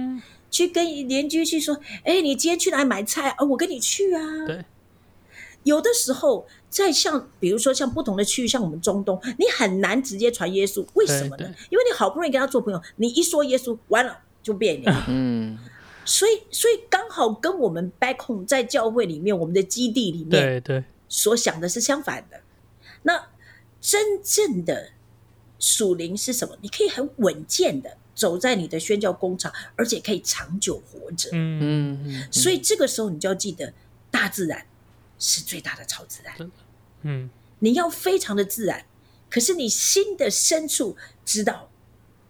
[0.50, 3.44] 去跟邻居去说，哎，你今天去哪里买菜啊？
[3.44, 4.46] 我跟你去啊。
[4.46, 4.64] 对，
[5.62, 11.54] 有的时候，在像比如说像不同的区域，像我们中东，你很难直接传耶稣，为什么呢？
[11.70, 14.94] 因为你好不容易跟他做朋友，你一说耶稣，完了就变脸。
[15.08, 15.58] 嗯
[16.04, 22.40] 所以，所以刚好跟我们 back home 在教会里面，我们的基地里面对对，所想的是相反的。
[23.02, 23.26] 那
[23.78, 24.92] 真正的
[25.58, 26.56] 属灵是什么？
[26.62, 31.30] 你可以很稳健的走在你的宣教工厂，而且可以长久活着。
[31.32, 33.72] 嗯，嗯嗯，所以这个时候你就要记得，
[34.10, 34.66] 大自然
[35.20, 36.50] 是最大的超自然。
[37.02, 38.84] 嗯，你要非常的自然，
[39.30, 41.70] 可是你心的深处知道，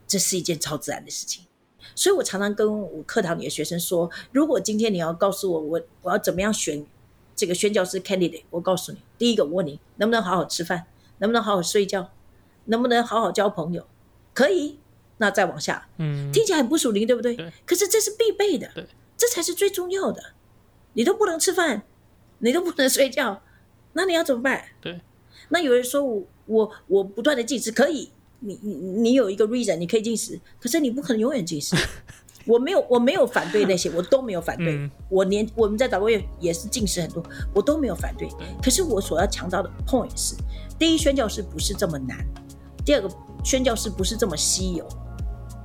[0.06, 1.46] 这是一件超自然的事情。
[1.94, 6.84] 所以我常常跟我课堂里的学生说，如果今天你要告诉我，我我要怎么样选
[7.34, 10.84] 这个宣教师 candidate，我告诉你，第一个我问你，能不能好好吃饭，
[11.16, 12.10] 能不能好好睡觉，
[12.66, 13.86] 能不能好好交朋友，
[14.34, 14.78] 可以，
[15.18, 17.36] 那再往下，嗯，听起来很不属灵，对不对？
[17.36, 20.22] 对可是这是必备的对，这才是最重要的。
[20.94, 21.82] 你都不能吃饭，
[22.38, 23.42] 你都不能睡觉，
[23.92, 24.64] 那你要怎么办？
[24.80, 25.00] 对，
[25.50, 31.76] 那有人说我我我不断的进食可以，你你你有一个 reason 你可以进食，可是你不可能永远进食。
[32.46, 34.74] 我没有我没有反对那些，我都没有反对。
[34.74, 37.22] 嗯我连我们在早个月也是进食很多，
[37.54, 38.26] 我都没有反对。
[38.62, 40.34] 可是我所要强调的 point 是：
[40.78, 42.16] 第一，宣教士不是这么难；
[42.86, 43.10] 第二个，
[43.44, 44.84] 宣教士不是这么稀有；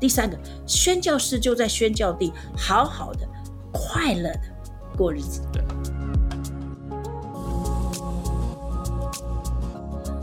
[0.04, 0.38] 第三个，
[0.68, 3.26] 宣教士就在宣教地好好的、
[3.72, 4.39] 快乐的
[4.98, 5.42] 过日子。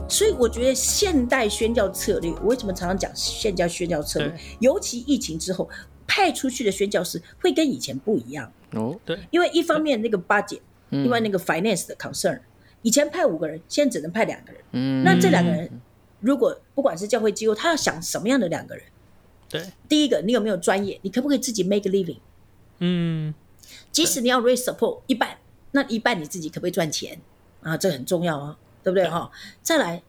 [0.06, 4.38] 所以我觉得现代宣教策略，我为什么常常讲现教宣教策略？
[4.58, 5.66] 尤其疫情之后，
[6.06, 12.38] 派出去的宣教师会跟以前不一样，哦，对因为一方面那个 budget，嗯另外那个 finance 的 concern，
[12.82, 14.60] 以前派五个人，现在只能派两个人。
[14.72, 15.70] 嗯那这两个人，
[16.20, 18.84] 如果不管是教会机构，他要想什么样的两个人？
[19.50, 20.98] 对，第一个，你有没有专业？
[21.02, 22.18] 你可不可以自己 make a living？
[22.78, 23.34] 嗯，
[23.90, 25.36] 即使你要 raise support 一半，
[25.72, 27.20] 那一半你自己可不可以赚钱
[27.62, 27.76] 啊？
[27.76, 29.30] 这很重要啊，对不对哈？
[29.60, 30.02] 再来，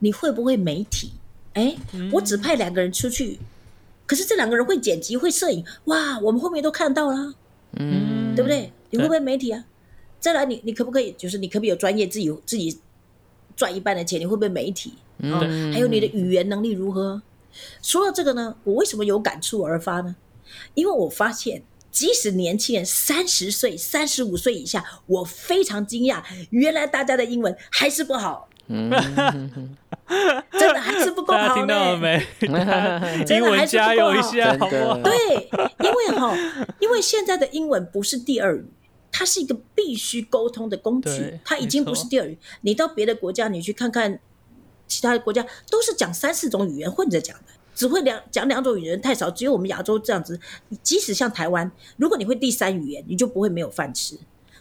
[0.00, 1.12] 你会不会媒体？
[1.54, 1.76] 哎，
[2.12, 3.38] 我只派两个人出去，
[4.04, 7.34] 可是这两个人会剪辑、会摄影，哇，我们后面都看到了，
[7.78, 8.72] 嗯，对不对？
[8.90, 9.64] 你会不会媒体啊？
[10.18, 12.78] 再来你，你可不可以，就是你可不可以有专业自己自己
[13.54, 14.20] 赚一半的钱？
[14.20, 14.94] 你会不会媒体？
[15.22, 17.20] 啊、嗯还有你的语言能力如何？
[17.82, 20.16] 说到这个呢，我为什么有感触而发呢？
[20.74, 28.90] 因为我发现，即使年轻人三十岁、三十五岁以下，我非常惊讶，原来大家的英文还是不好，嗯，
[30.52, 31.96] 真的还是不够好听到了。
[31.98, 32.26] 没？
[33.26, 35.02] 真英文的还是不加油真好不好的？
[35.02, 36.34] 对，因为哈，
[36.80, 38.64] 因为现在的英文不是第二语，
[39.12, 42.38] 它是一个必须沟通的工具，它已经不是第二语。
[42.62, 44.20] 你到别的国家，你去看看
[44.88, 47.44] 其他的国家，都是讲三四种语言混着讲的。
[47.74, 50.40] 只会两讲两种语言太少，只有我们亚洲这样子。
[50.82, 54.18] 即使像台湾，如果你会第三语言，你就不会没有饭吃。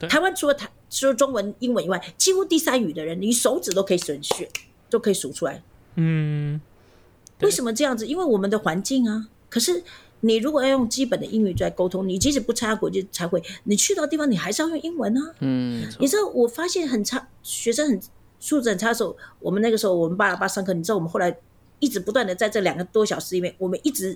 [0.07, 4.47] 台湾除了台除了中文、英文以外，几乎第三语的人，你手指都可以选选，
[4.91, 5.63] 都可以数出来。
[5.95, 6.61] 嗯，
[7.39, 8.05] 对为什么这样子？
[8.05, 9.29] 因为我们的环境啊。
[9.49, 9.81] 可是
[10.19, 15.33] 你如果要用基本的英语在沟通，你即使不参加国际才会，你去到地方你还是要用英文啊。
[15.39, 17.99] 嗯，你知道我发现很差，学生很
[18.39, 21.35] 素质很差的时候，我们那个时候我们巴拉巴上课，你知道我们后来
[21.79, 24.15] 一直不断的在这两个多小时里面，我们一直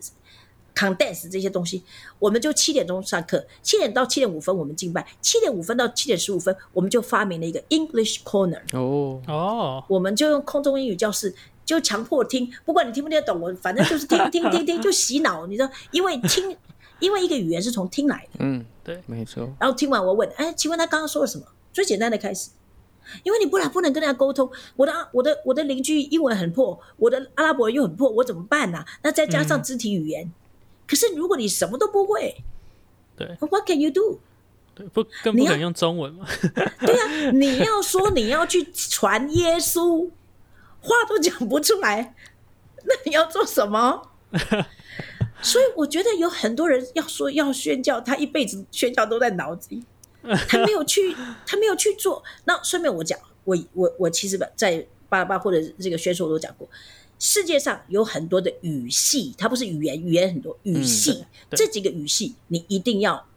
[0.75, 1.83] condense 这些东西，
[2.17, 8.61] 我们就七点钟上课，七点到七点五分我们敬拜，七点五分到七点十五分我们就发明了一个 English Corner。
[8.73, 16.55] 哦，哦，我们就用空中英语教室，就强迫听，不管你听不听得懂，我反正就是听听听听，就洗脑，你知道，因为听，
[16.99, 21.45] 因为一个语言是从听来的，嗯，对，没错，然后听完我问，哎，请问他刚刚说了什么？
[21.73, 22.49] 最简单的开始，
[23.23, 30.31] 因为你不然不能跟人家沟通，我的我的我的邻居英文很破，我的阿拉伯人又很破，我怎么办呢、那再加上肢体语言，
[30.87, 32.43] 可是如果你什么都不会
[33.15, 34.19] 对，What can you do？
[34.73, 36.25] 对，不更不敢用中文嘛？
[36.79, 40.09] 对啊，你要说你要去传耶稣，
[40.79, 42.15] 话都讲不出来，
[42.85, 44.09] 那你要做什么？
[45.43, 49.83] 所以我觉得有很多人要说要宣教，他一辈子宣教都在脑子里，
[50.47, 52.23] 他没有去，他没有去做。
[52.45, 56.67] 那顺便我讲，我我我其实在巴拉巴或者这个选手我都讲过，
[57.19, 63.27] 世界上有很多的语系，它不是语言，语言很多语系，对这几个语系你一定要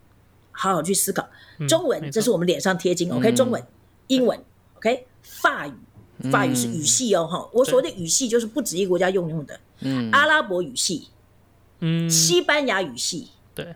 [0.53, 1.23] 好好去思考。
[1.59, 3.31] 嗯中文这是我们脸上贴金，OK？
[3.31, 3.65] 嗯中文、
[4.09, 4.39] 英文
[4.77, 5.07] ，OK？
[5.23, 7.49] 法语，法语是语系哦，哈。
[7.53, 11.09] 我所谓的语系就是不止一个国家用用的，嗯，阿拉伯语系、
[11.79, 13.75] 嗯，西班牙语系对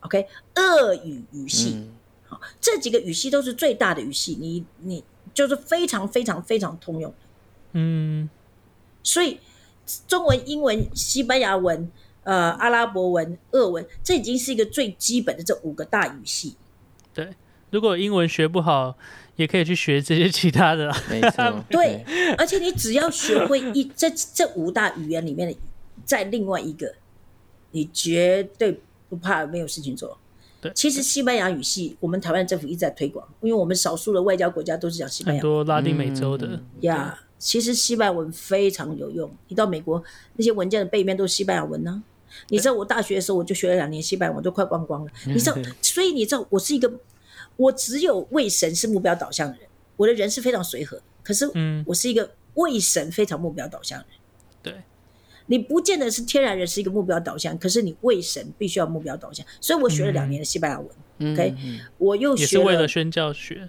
[0.00, 0.26] ，，OK？
[0.54, 1.92] 俄语语系，嗯
[2.32, 7.12] 好，这几个语系都是最大的语系，你你就是非常非常非常通用。
[7.72, 8.30] 嗯，
[9.02, 9.38] 所以
[10.08, 11.92] 中文、英文、西班牙文、
[12.24, 16.56] 呃阿拉伯文、俄文，这已经是一个最基本的这五个大语系。
[17.12, 17.28] 对。
[17.70, 18.94] 如果英文学不好，
[19.34, 21.02] 也可以去学这些其他的啦。
[21.08, 22.04] 没错，对，
[22.36, 25.56] 而且你只要学会一这这五大语言里面的，
[26.04, 26.94] 在另外一个，
[27.70, 30.18] 你绝对不怕没有事情做。
[30.62, 37.18] 对其实西班牙语系，我们台湾政府一直在推广，因为我们少数的外交国家都是讲西班很牙多拉丁美洲的，嗯呀。
[37.44, 40.00] 其实西班牙文非常有用，你到美国
[40.36, 42.00] 那些文件的背面都是西班牙文呢、
[42.50, 45.10] 你知道我大学的时候我就学了两年西班牙文，都快忘光了。
[45.26, 46.88] 你知道，所以你知道我是一个，
[47.56, 54.16] 我只有为神是目标导向的人，我的人是非常随和的，可是嗯我是一个为神非常目标导向的人。
[54.16, 54.21] 对，
[55.52, 59.44] 你不见得是天然人是一个目标导向，可是你为神必须要目标导向。
[59.60, 60.88] 所以我学了两年的西班牙文、
[61.18, 61.34] 嗯。
[61.34, 61.78] O k 嗯。
[61.98, 63.68] 我又学了为了宣教学，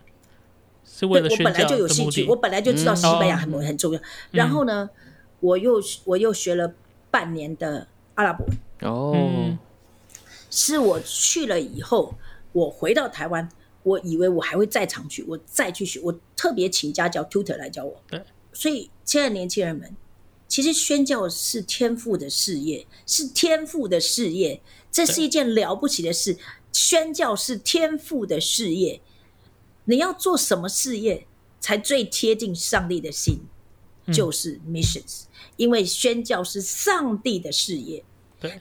[0.85, 2.37] 是为了宣教本来就有兴趣，我。
[2.37, 2.95] 本来就知道嗯。
[2.95, 3.99] 西班牙很很重要。
[4.31, 4.89] 然后呢，
[5.41, 6.73] 我又我又学了
[7.11, 9.11] 半年的阿拉伯文，哦。
[9.13, 9.59] 嗯，
[10.49, 12.15] 是我去了以后，
[12.53, 13.49] 我回到台湾，
[13.83, 18.01] 我以为我还会再常去，我再去学，我特别请家教 tutor 来教我。
[18.07, 18.21] 对，
[18.53, 19.93] 所以现在年轻人们，
[20.53, 26.37] 其实宣教是天赋的事业，是天赋的事业，这是一件了不起的事。
[26.71, 29.01] 宣教是天赋的事业，
[29.85, 31.25] 你要做什么事业
[31.59, 33.39] 才最贴近上帝的心？
[34.13, 35.23] 就是 missions，、
[35.57, 38.03] 因为宣教是上帝的事业。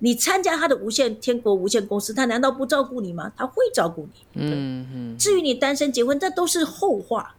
[0.00, 3.30] 你参加他的无限天国无限公司，他难道不照顾你吗？
[3.36, 4.42] 他会照顾你。
[4.42, 7.36] 嗯嗯至于你单身结婚，这都是后话，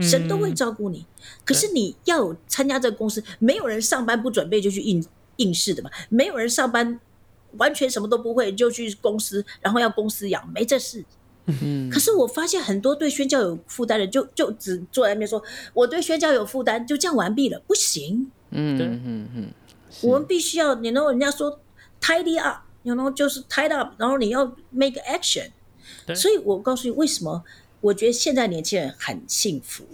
[0.00, 1.06] 神都会照顾你。
[1.44, 5.04] 可是你要有参加这个公司，没有人上班不准备就去应
[5.36, 7.00] 应试的嘛，没有人上班
[7.52, 11.04] 完全什么都不会就去公司，然后要公司养，没这事。
[11.46, 11.88] 嗯。
[11.90, 15.42] 可是我发现很多对宣教有负担的，就就只坐在那边说
[15.72, 18.30] 我对宣教有负担，就这样完毕了，不行。
[18.50, 18.86] 嗯对。
[18.86, 19.48] 嗯嗯，
[20.02, 21.60] 我们必须要，你 know 人家说
[22.00, 25.50] tidy up，然后就是 tied up，然后你要 make action。
[26.14, 27.42] 所以我告诉你，为什么
[27.80, 29.84] 我觉得现在年轻人很幸福。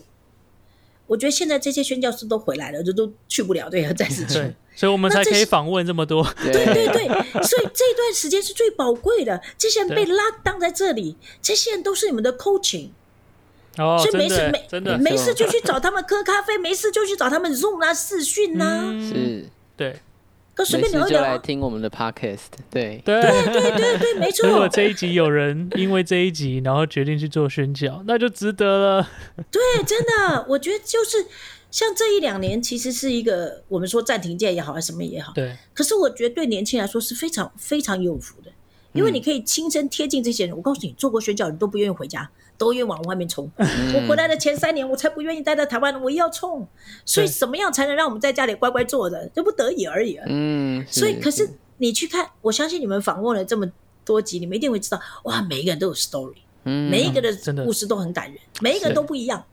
[1.09, 4.35] 我觉得现在这些宣教师都回来了，就都去不了，对，再次去。
[4.35, 6.27] 对，所以我们才可以访问这么多。
[6.43, 7.07] 对对对，
[7.45, 9.39] 所以这段时间是最宝贵的。
[9.59, 12.91] 这些人被拉当在这里，这些人都是你们的 coaching，、
[13.77, 19.97] 哦，所以没事没真的没没事就去找他们喝咖啡，没事就去找他们 Zoom 啊、视讯啊，嗯是，对
[20.55, 21.39] 跟随便聊一聊啊。
[21.39, 23.23] 听我们的 podcast，对，对。
[23.23, 29.09] 对对对，没错如果错，这一集有人因为这一集，然后决定去做宣教，那就值得了。
[29.51, 31.27] 对，真的，我觉得就是
[31.71, 38.51] 像这一两年，其实是一个我们说暂停键也好，还是什么也好，对，可是我觉得对年轻人来说是非常非常有福的，
[38.93, 40.55] 因为你可以亲身贴近这些人。
[40.55, 43.51] 我告诉你，做过宣教人都不愿意回家，都愿往外面冲。
[43.57, 46.67] 我回来的前三年，我才不愿意待在台湾，我也要冲。
[47.05, 49.29] 所以对怎么样才能让我们在家里乖乖坐着？
[49.35, 50.25] 就不得已而已啊。
[50.29, 51.49] 嗯，所以，可是
[51.79, 53.71] 你去看，我相信你们访问了这么
[54.05, 59.45] 多集，你们一定会知道，哇，每一个人都有 story，嗯每一个的故事都很感人，每一个都不一样。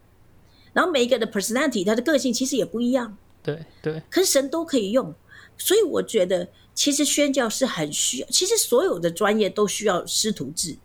[0.71, 3.17] 然后每一个的 personality，他的个性其实也不一样。
[3.41, 5.13] 对对可是神都可以用，
[5.57, 10.77] 所以我觉得其实宣教是很需要，其实所有的专业都需要师徒制，嗯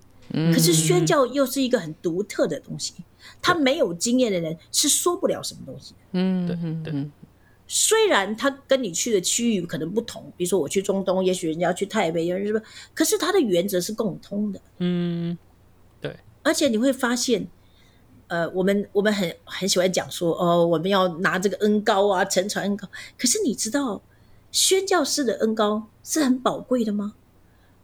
[0.53, 2.95] 可是宣教又是一个很独特的东西，
[3.41, 5.99] 他没有经验的人是说不了什么东西的。
[6.13, 7.11] 嗯对对
[7.67, 12.61] 虽然他跟你去的区域可能不同，比如说我去中东，也许人家去台北，有人什么，
[12.93, 15.37] 可是他的原则是共通的，嗯，
[16.01, 17.49] 对而且你会发现。
[18.27, 22.89] 呃，我们我们很很喜欢讲说，哦，我们要拿这个恩高啊，沉传恩高。
[23.19, 24.03] 可是你知道，
[24.51, 27.13] 宣教士的恩高是很宝贵的吗？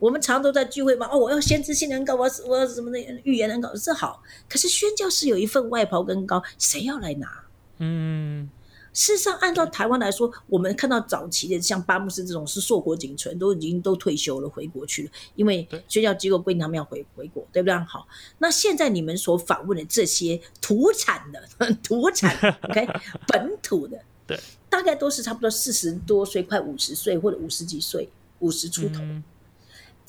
[0.01, 4.21] 我们常都在聚会嘛，哦，我要先知性的恩高，我要我要什么的预言恩高这好。
[4.49, 7.45] 可是宣教是有一份外袍跟恩高，谁要来拿？
[7.79, 8.51] 嗯
[8.93, 17.75] 事实上，按照台湾来说，我们看到早期的像巴牧师这种是硕果仅存，都已经都退休了，回国去了，因为对宣教机构规定他们要回回国，对不对？
[17.85, 21.41] 好，那现在你们所访问的这些土产的
[21.85, 22.89] 土产，OK，
[23.29, 23.97] 本土的，
[24.27, 24.37] 对，
[24.69, 28.09] 大概都是差不多四十多岁，快五十岁或者五十几岁，
[28.41, 29.01] 五十出头。
[29.03, 29.23] 嗯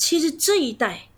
[0.02, 1.10] 其实这一代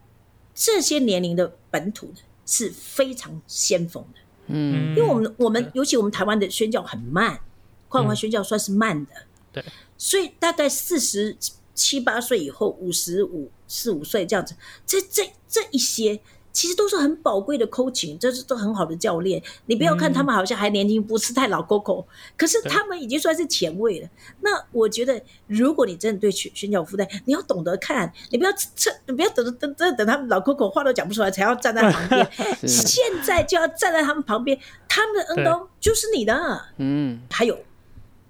[0.53, 4.19] 这些年龄的本土的是非常先锋的。
[4.47, 4.93] 嗯。
[4.93, 7.39] 因为我们我们尤其我们台湾的宣教很慢，
[7.87, 9.11] 跨文化宣教算是慢的，
[9.53, 9.63] 对，
[9.97, 11.37] 所以大概四十
[11.73, 14.53] 七八岁以后，五十五四五岁这样子，
[14.85, 16.19] 这这这一些
[16.53, 19.41] 其实都是很宝贵的 coaching，这是都很好的教练。
[19.65, 22.05] 你不要看他们好像还年轻，不是太老 Coco，
[22.37, 24.07] 可是他们已经算是前卫了。
[24.41, 32.31] 那我觉得，如果你真的对宣宣教有负担，你要懂得看，你不要趁，你不要等等等等他们老 Coco 话都讲不出来，才要站在旁边。
[32.61, 36.33] 是现在就要站在他们旁边，他们的恩高就是你的。
[36.77, 37.57] 嗯还有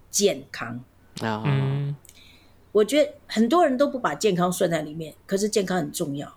[0.10, 0.80] 健康，
[1.20, 1.96] 啊嗯
[2.72, 6.34] 我觉得很多人都不把健康算在里面，可是健康很重要。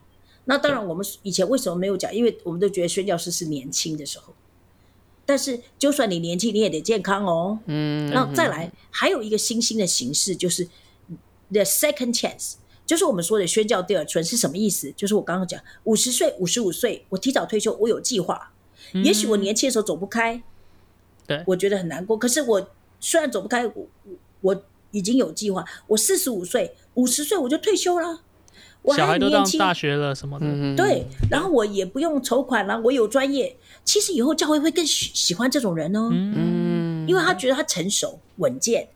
[0.48, 2.14] 那当然，我们以前为什么没有讲？
[2.14, 4.32] 因为我们都觉得宣教师是年轻的时候，
[5.24, 7.58] 但是就算你年轻，你也得健康哦。
[7.66, 10.68] 嗯那再来，还有一个新兴的形式，就是
[11.50, 12.54] the second chance，
[12.86, 14.92] 就是我们说的宣教第二春是什么意思？
[14.96, 18.52] 就是我刚刚讲，五十岁、五十五岁，我提早退休，我有计划。
[19.04, 20.40] 也许我年轻的时候走不开，
[21.26, 22.16] 对我觉得很难过。
[22.16, 22.70] 可是我
[23.00, 25.64] 虽然走不开，我我我已经有计划。
[25.88, 28.22] 我四十五岁、五十岁我就退休了，
[28.86, 33.56] 我小孩都还年轻，上大学了什么的，嗯对，然后我也不用筹款了，我有专业。
[33.84, 36.08] 其实以后教会会更喜喜欢这种人哦。
[36.12, 37.06] 嗯。
[37.08, 38.88] 因为他觉得他成熟稳健，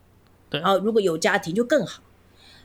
[0.48, 0.60] 对。
[0.60, 2.02] 啊，如果有家庭就更好。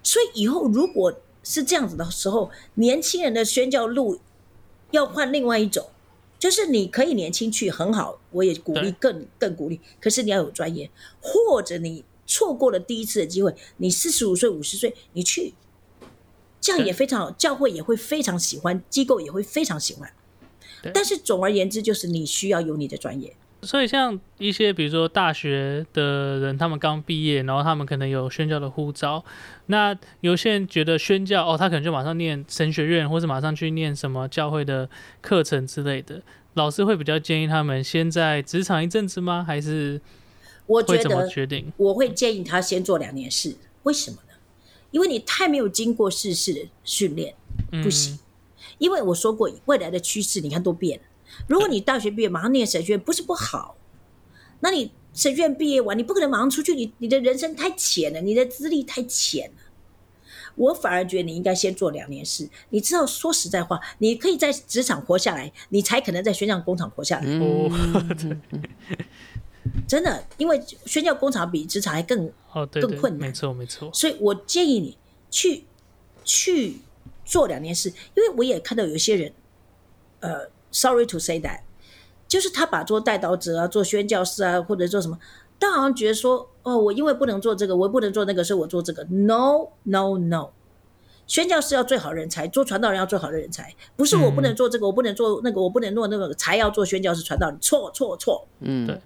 [0.01, 1.13] 所以以后如果
[1.43, 4.19] 是这样子的时候，年轻人的宣教路
[4.91, 5.87] 要换另外一种，
[6.39, 10.89] 就是你可以年轻去很好，我也鼓励更更鼓励，可是你要有专业，
[11.21, 15.53] 或者你错过了第一次的机会，你四十五岁五十岁你去，
[16.65, 20.11] 这样也非常好，教会也会非常喜欢，机构也会非常喜欢。
[20.91, 23.35] 但是总而言之，就是你需要有你的专业。
[23.61, 29.23] 所以像一些比如说大学的人，他们刚毕业，然后他们可能有宣教的护照，
[29.67, 34.89] 那有些人觉得宣教哦，他可能就马上念神学院，或者马上去念什么教会的
[35.21, 36.19] 课程之类的。
[36.55, 39.43] 老师会比较建议他们先在职场一阵子吗？
[39.45, 40.01] 还是
[40.65, 41.71] 我怎么得决定？
[41.77, 44.24] 我会建议他先做两年试，为什么呢？
[44.95, 47.35] 因为你太没有经过世事的训练，
[47.83, 48.17] 不行。
[48.77, 51.05] 因为我说过，未来的趋势你看都变了。
[51.47, 53.75] 如果你大学毕业马上念神学院，不是不好，
[54.61, 59.63] 那你神学院毕业完，你不可能马上出去，你你的人生太浅了，你的资历太浅了。
[60.55, 62.47] 我反而觉得你应该先做两年事。
[62.69, 67.25] 你知道，说实在话，你可以在职场活下来，你才可能在宣教工厂活下来。
[67.39, 67.69] 哦，
[69.87, 73.27] 真的，因为宣教工厂比职场还更哦，对对，更困难。
[73.27, 74.97] 没错没错，所以我建议你
[75.29, 75.65] 去
[76.23, 76.79] 去
[77.23, 79.31] 做两件事，因为我也看到有些人，
[80.19, 81.61] 呃，sorry to say that，
[82.27, 85.17] 就是他把做带导者啊、做宣教师啊，或者做什么，
[85.59, 89.03] 但好像觉得说，哦，我因为不能做这个，我不能做那个，所以我做这个。
[89.05, 90.49] No No No，
[91.27, 97.57] 宣教师要最好人才，做传道人要最好的人才，不是我不能做这个，我不能做那个，我不能做那个，才要做宣教师、传道人。
[97.59, 98.99] 错错错，嗯，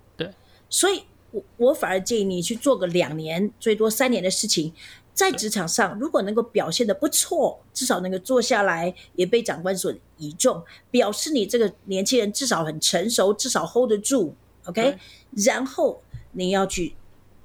[0.70, 4.74] 所以我我反而建议你去做个两年，最多三年的事情，
[5.14, 15.44] 在职场上如果能够表现的不错，至少能够做下来，也被长官所倚重，表示你这个年轻人至少很成熟，至少 hold 得住，OK 对。
[15.44, 16.02] 然后
[16.32, 16.96] 你要去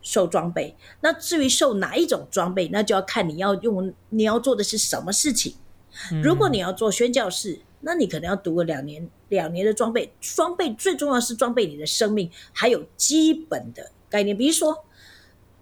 [0.00, 5.54] 受装备，那至于受哪一种装备，那就要看你要用你要做的是什么事情。
[6.22, 10.12] 如果你要做宣教士，那你可能要读个两年，两年的装备。
[10.20, 14.36] 装备最重要是装备你的生命，还有基本的概念。
[14.36, 14.84] 比如说，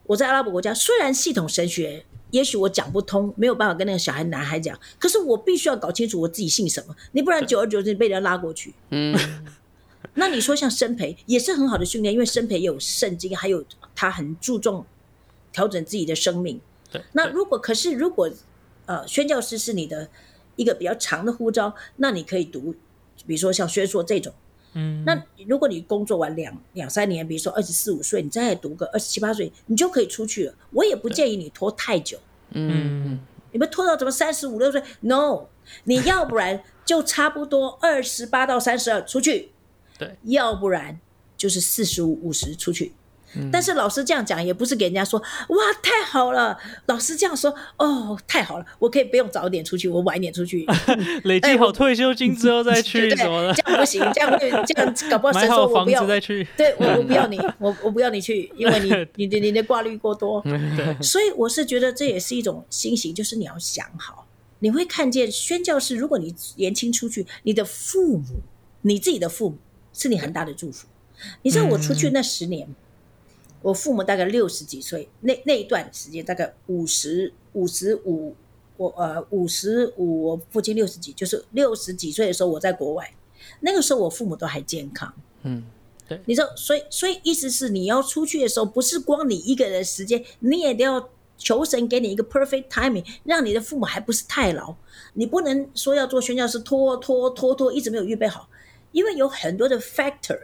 [0.05, 8.75] 我在阿拉伯国家，虽然系统神学，也许我讲不通，没有办法跟那个小孩男孩讲，可是我必须要搞清楚我自己姓什么，你不然久而久之被人家拉过去。
[8.91, 9.16] 嗯，
[10.14, 13.64] 那你说像生培也是很好的训练，因为生培也有圣经，还有
[13.95, 14.85] 他很注重
[15.53, 16.61] 调整自己的生命。
[16.91, 18.31] 对，对那如果可是如果
[18.87, 20.09] 呃宣教师是你的
[20.57, 22.75] 一个比较长的呼召，那你可以读，
[23.27, 24.33] 比如说像学硕这种。
[24.75, 30.55] 嗯，那如果你工作完两两三年，比如说二十四五岁，你再读个二十七八岁，你就可以出去了。
[30.70, 32.18] 我也不建议你拖太久，
[32.53, 33.20] 嗯
[33.51, 35.49] 你们拖到怎么三十五六岁？No，
[35.85, 39.51] 你要不然就差不多二十八到三十二出去，
[39.99, 40.99] 对，要不然
[41.37, 42.93] 就是四十五五十出去。
[43.51, 50.66] 但是老师这样讲也不是给人家说哇太好了，老师这样说哦太好了，我可以不用早点出去，我晚一点出去，
[51.24, 53.62] 累积好退休金之后再去 不什么的，对？
[53.62, 56.03] 这样不行，这样会这样搞不好买神说我不要。
[56.03, 60.43] 子再去，对我我不要 你，我我不要你去，因为你你的你的挂率过多。
[60.43, 64.26] 对，所以我是觉得这也是一种心情，就是你要想好，
[64.59, 68.24] 你会看见宣教士，如果你年轻出去，你的父母，
[68.83, 69.59] 你自己的父母
[69.93, 70.87] 是你很大的祝福。
[71.43, 72.68] 你知道我出去那十年，
[73.62, 78.34] 我父母大概六十几岁，那那一段时间大概五十五十五，
[78.76, 83.14] 我呃五十五，我父亲六十几，就是六十几岁的时候我在国外，
[83.60, 85.14] 那个时候我父母都还健康。
[85.42, 85.64] 嗯，
[86.26, 91.08] 你说，所以所以意思是你要出去的时候，不是光你一个人的时间，你也得要
[91.38, 94.74] 求神给你一个 perfect timing，让你的父母还不是太老。
[95.14, 98.48] 你不能说要做宣教师拖拖拖拖，一直没有预备好，
[98.92, 100.38] 因为有很多的 factor，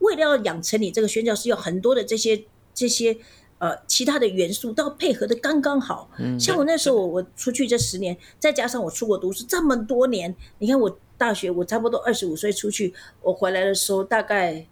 [0.00, 3.16] 为了要养成你这个宣教师，有很多的这些这些
[3.58, 6.10] 呃其他的元素都要配合的刚刚好。
[6.18, 14.66] 嗯像我那时候我我出去这十年，再加上我出国读书这么多年，你看我大学我差不多二十五岁出去，我回来的时候大概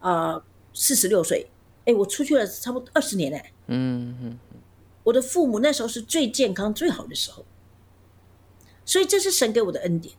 [0.00, 0.42] 啊
[0.72, 1.48] 四十六岁，
[1.84, 4.38] 哎，我出去了差不多二十年哎，嗯嗯
[5.02, 7.44] 我的父母那时候是最健康最好的时候，
[8.84, 10.14] 所以这是神给我的恩典，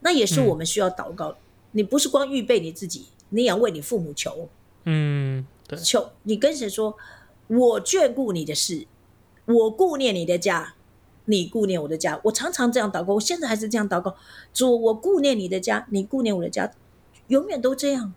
[0.00, 1.38] 那也是我们需要祷告的。
[1.72, 4.48] 你不是光预备你自己，你也要为你父母求
[4.84, 6.96] 嗯，对，求，你跟谁说
[7.48, 8.86] ：“我眷顾你的事，
[9.46, 10.74] 我顾念你的家，
[11.24, 14.16] 你顾念我的家。”我常常这样祷告，我现在还是这样祷告：
[14.54, 16.70] 主，我顾念你的家，你顾念我的家，
[17.28, 18.14] 永远都这样。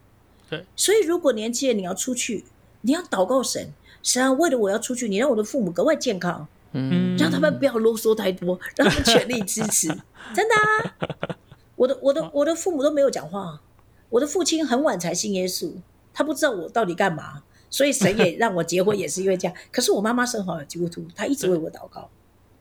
[0.50, 2.46] 对，所以如果年轻人你要出去，
[2.82, 9.88] 你要祷告神，神啊，为了我要出去，你让我的父母格外健康，嗯让他们不要啰嗦太多，让他们全力支持。
[10.36, 11.38] 真的啊，
[11.76, 13.62] 我的我的我的父母都没有讲话，
[14.10, 15.72] 我的父亲很晚才信耶稣，
[16.14, 19.56] 他不知道我到底干嘛，所以神也让我结婚，也是因为这样。
[19.72, 22.10] 可是我妈妈生好了基督徒，她一直为我祷告。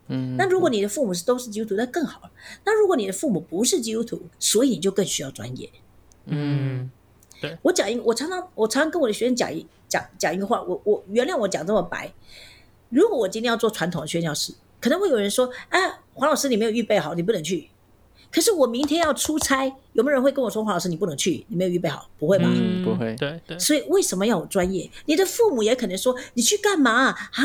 [0.09, 2.31] 嗯，那如果你的父母是都是基督徒，那更好了。
[2.65, 5.71] 那如果你的父母不是基督徒，所以你就更需要专业。
[6.27, 6.91] 嗯，
[7.63, 12.13] 我讲一个，我常常我常常跟我的学生讲一讲讲一个话，我我原谅我讲这么白。
[12.91, 17.69] 如果我今天要做传统的宣教师，可能会有人说：“哎，黄老师，你没有预备好，你不能去。”
[18.31, 19.65] 可是我明天要出差，
[19.95, 22.45] 有没有人会跟我说：“黄老师，你不能去，你没有预备好？”不会吧？
[22.49, 24.89] 嗯不会对对，所以为什么要有专业？
[25.07, 27.45] 你的父母也可能说：“你去干嘛啊？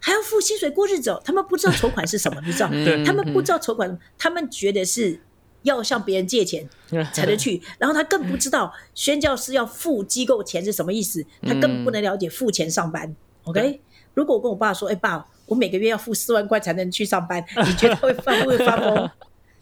[0.00, 2.68] 还要付薪水过日子、哦？”他们不知道筹款是什么，你知道？
[2.70, 5.20] 对他们不知道筹款，他们觉得是
[5.62, 6.68] 要向别人借钱
[7.12, 13.14] 才能去，然后他更不知道宣教师要付机构钱是什么意思，他更不能了解付钱上班。
[13.44, 13.80] OK，
[14.14, 19.10] 如果我跟我爸说：“哎，爸，我每个月要付四万块才能去上班，你觉得会发会发疯？”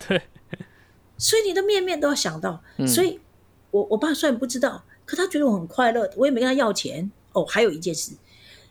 [0.08, 0.20] 对，
[1.20, 2.60] 所以你的面面都要想到。
[2.88, 3.20] 所以
[3.70, 7.08] 我我爸虽然不知道，可他觉得我很快乐，我也没跟他要钱。
[7.32, 8.10] 哦，还有一件事，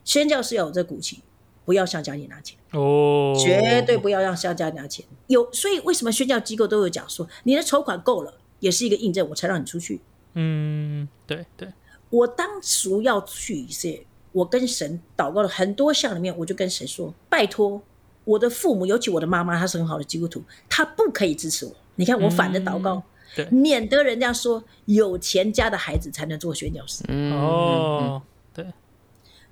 [0.04, 1.22] 宣教是要有这骨气，
[1.64, 5.06] 不要向家里拿钱，哦，绝对不要让向家里拿钱。
[5.28, 10.02] 有，所以为什么宣教机构都有讲说，你的筹款够了，也是一个印证，我才让你出去。
[10.34, 11.72] 嗯，对对，
[12.10, 17.82] 我当初要去以色列，我跟神祷告了很多项里面，我就跟神说：拜托，
[18.26, 21.72] 我的父母，尤其我的妈妈，她是很好的基督徒，她不可以支持我。
[22.00, 23.04] 你看我反着祷告，
[23.36, 27.04] 对免得人家说有钱家的孩子才能做宣教师。
[27.10, 28.22] 嗯，哦，
[28.54, 28.66] 对，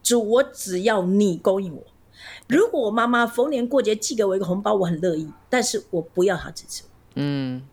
[0.01, 1.83] 主，我只要你供应我。
[2.47, 6.89] 如果我妈妈逢年过节寄给我一个红包，我很乐意，但是我不要她支持我。
[7.15, 7.67] 嗯，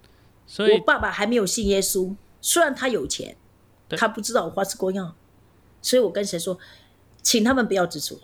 [0.44, 3.36] 所以我爸爸还没有信耶稣，虽然他有钱，
[3.90, 5.14] 他不知道我花式过样，
[5.80, 6.58] 所以我跟谁说，
[7.22, 8.20] 请他们不要支持我，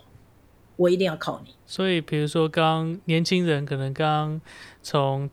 [0.75, 1.55] 我一定要靠你。
[1.65, 4.41] 所以比如说刚年轻人可能刚
[4.83, 5.29] 从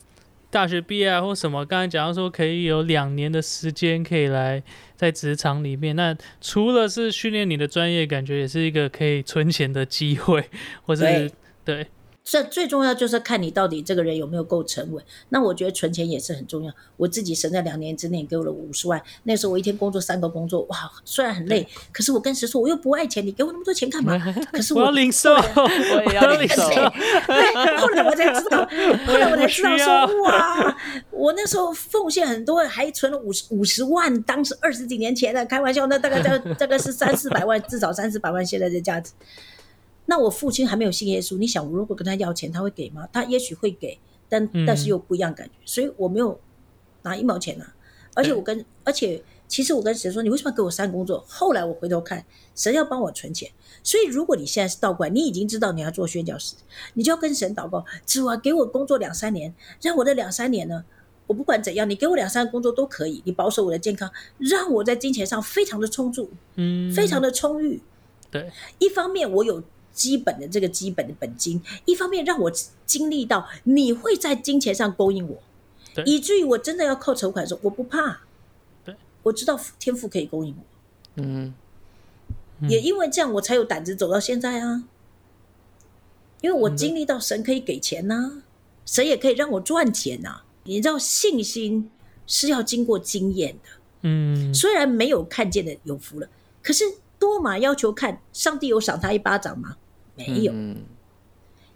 [0.51, 4.62] 大学毕业啊或什么，刚才讲到说可以有两年的时间可以来
[4.96, 10.44] 在职场里面，那除了是训练你的专业，感觉也是一个可以存钱的机会，
[10.82, 11.32] 或是对。
[11.64, 11.86] 对
[12.31, 15.03] 这最重要就是看你到底这个人有没有够沉稳。
[15.31, 16.70] 那我觉得存钱也是很重要。
[16.99, 20.76] 我自己神在两年之内给我了五十万，那时候我一天工作三个工作，哇，
[21.07, 24.18] 虽然很累，可是我跟谁说我又不爱钱，你给我那么多钱干嘛？
[24.53, 26.68] 可是我要领受， 我也要领受。
[26.68, 28.59] 对，后来我才知道，
[29.07, 30.76] 后来我才知道说，哇，
[31.11, 39.12] 我那时候奉献很多，还存了五十五十万，当时二十几年前的，开玩笑，那大概大概大概是三四百万，至少三四百万现在的价值。
[40.11, 43.06] 那我父亲还没有信耶稣，你想，我如果跟他要钱，他会给吗？
[43.12, 46.40] 他也许会给，但嗯但是又不一样感觉，所以我没有
[47.02, 47.74] 拿一毛钱啊。
[48.14, 51.22] 而且我跟，而且其实我跟神说，你为什么要给我三工作？
[51.28, 52.24] 后来我回头看，
[52.56, 53.50] 神要帮我存钱，
[53.84, 56.56] 所以如果你现在是倒过来，你已经知道你要做宣教师，
[56.94, 60.84] 你就要跟神祷告，主啊，给我工作两三年，让我的两三年呢，
[61.26, 67.80] 我不管怎样，你给我两三个工作都可以，你保守我的健康，让我在金钱上非常的充足，嗯，非常的充裕。
[68.30, 68.50] 对，
[68.80, 69.62] 一方面我有
[69.99, 72.53] 基本的这个基本的本金，一方面让我
[72.86, 75.42] 经历到你会在金钱上勾引我，
[76.07, 78.20] 以至于我真的要靠筹款的时候，我不怕。
[78.84, 78.94] 对，
[79.24, 80.64] 我知道天赋可以勾引我，
[81.16, 81.53] 嗯，
[82.61, 84.84] 嗯也因为这样，我才有胆子走到现在啊。
[86.40, 88.42] 因为我经历到神可以给钱呐、
[88.86, 91.90] 神也可以让我赚钱呐、你知道，信心
[92.28, 93.68] 是要经过经验的。
[94.03, 96.28] 嗯，虽然没有看见的有福了，
[96.62, 96.84] 可是
[97.18, 99.76] 多马要求看上帝有赏他一巴掌吗？
[100.19, 100.77] 没有，嗯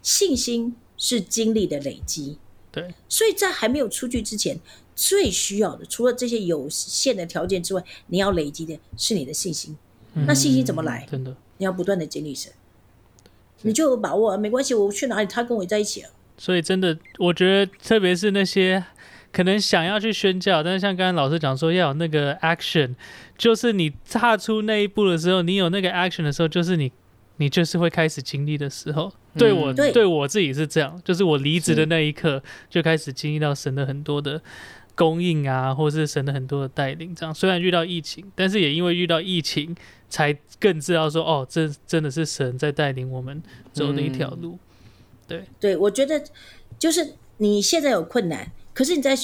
[0.01, 2.37] 信心是经历的累积。
[2.71, 4.59] 对，所以在还没有出去之前，
[4.95, 9.77] 最需要的除了这些有限的条件之外，你要累积的是你的信心。
[10.27, 11.07] 那信心怎么来？
[11.09, 12.51] 真的，你要不断的经历神，
[13.61, 14.37] 你就有把握啊。
[14.37, 16.09] 没关系，我去哪里，他跟我在一起啊。
[16.37, 18.83] 所以真的，我觉得特别是那些
[19.31, 22.95] 可能想要去宣教，但是像刚刚老师讲说要有那个 action，
[23.37, 26.91] 就是你踏出那一步的时候，你有那个 action 的时候，就是你
[27.37, 29.11] 你就是会开始经历的时候。
[29.35, 34.39] 对我、对对我自己是这样，就是我离职的那一刻就开始经历到神的很多的
[34.93, 37.15] 供应啊，或是神的很多的带领。
[37.15, 39.75] 这样虽然遇到疫情，但是也因为遇到疫情，
[40.07, 44.59] 才更知道说哦，这真的是神在带领我们走的一条路。
[45.27, 46.23] 对，对我觉得
[46.77, 49.15] 就是你现在有困难，可是你在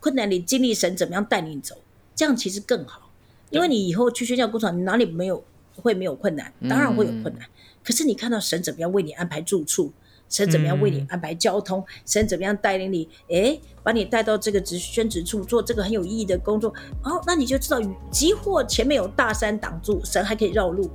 [0.00, 1.76] 困难里经历神怎么样带你走，
[2.14, 3.10] 这样其实更好。
[3.50, 5.44] 因为你以后去宣教工厂，你哪里没有
[5.76, 6.50] 会没有困难？
[6.70, 7.46] 当然会有困难。
[7.88, 9.90] 可是你看到神怎么样为你安排住处，
[10.28, 16.68] 神怎么样为你安排交通，神怎么样带领你，诶，把你带到这个职宣职处做这个很有意义的工作，
[17.02, 17.80] 哦，那你就知道，
[18.10, 20.90] 即或前面有大山挡住，神还可以绕路。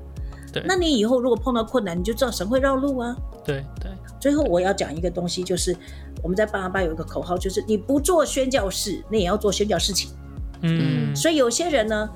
[0.52, 3.18] 对那你以后如果碰到困难，你就知道神会绕路啊。
[3.44, 3.90] 对对，
[4.20, 5.76] 最后我要讲一个东西，就是
[6.22, 10.12] 我们在巴拿巴有一个口号，就是你不做宣教士，那也要做宣教事情。
[10.62, 12.08] 嗯，所以有些人呢，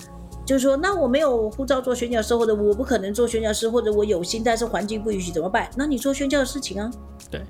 [0.47, 5.69] 就是说，那我没有护照做宣教师，或者我不可能做宣教师，或者我有心，但是环境不允许，怎么办？
[5.75, 6.89] 那你做宣教的事情啊，
[7.29, 7.41] 对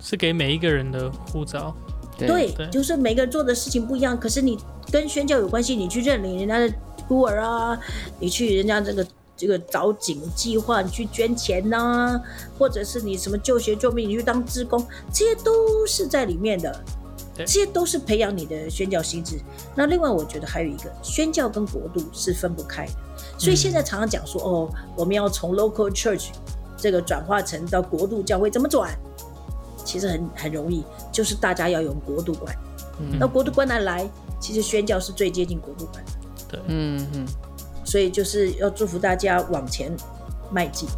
[0.00, 1.74] 是给每一个人的护照。
[2.16, 4.56] 对，对就是每个人做的事情不一样，可是你
[4.92, 6.72] 跟宣教有关系，你去认领人家的
[7.08, 7.78] 孤儿啊，
[8.20, 9.06] 你去人家这个。
[9.36, 12.22] 这个找景计划，你去捐钱呐、
[12.56, 14.80] 或者是你什么救学救命，你去当志工，
[15.12, 16.84] 这些都是在里面的。
[17.34, 19.38] 对这些都是培养你的宣教心智。
[19.74, 22.92] 那另外，我觉得还有一个，宣教跟国度是分不开的。
[23.38, 26.28] 所以现在常常讲说，哦，我们要从 local church
[26.76, 28.96] 这个转化成到国度教会，怎么转？
[29.84, 32.56] 其实很很容易，就是大家要用国度观。
[33.00, 34.08] 嗯那国度观哪里来？
[34.40, 36.04] 其实宣教是最接近国度观
[36.48, 37.26] 的，嗯嗯，
[37.84, 39.94] 所以就是要祝福大家往前
[40.50, 40.88] 迈进。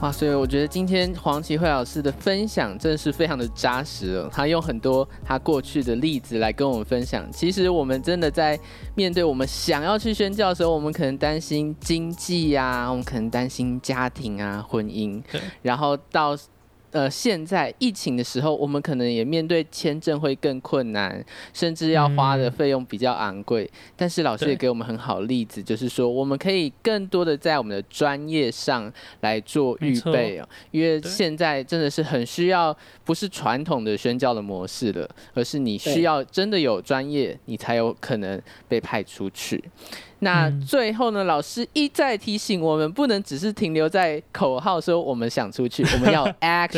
[0.00, 4.30] 哇，所以我觉得今天黄奇慧老师的分享真的是非常的扎实哦。
[4.32, 7.28] 他用很多他过去的例子来跟我们分享。
[7.32, 8.58] 其实我们真的在
[8.94, 15.20] 面对我们想要去宣教的时候，我们可能担心经济啊，我们可能担心家庭啊、婚姻，
[15.62, 16.36] 然后到。
[16.90, 21.22] 呃，现在疫情的时候，我们可能也面对签证会更困难，
[21.52, 23.70] 甚至要花的费用比较昂贵。
[23.94, 32.74] 但是老师也给我们很好例子，就是说我们可以更多的在我们的专业上来做预备哦，因为现在真的是很需要，
[33.04, 39.62] 不是传统的宣教的模式了，而是你需要真的有专业，你才有可能被派出去。
[40.20, 41.22] 那最后呢？
[41.22, 46.77] 老师一再提醒我们，不能只是停留在口号说我们想出去，我们要 action。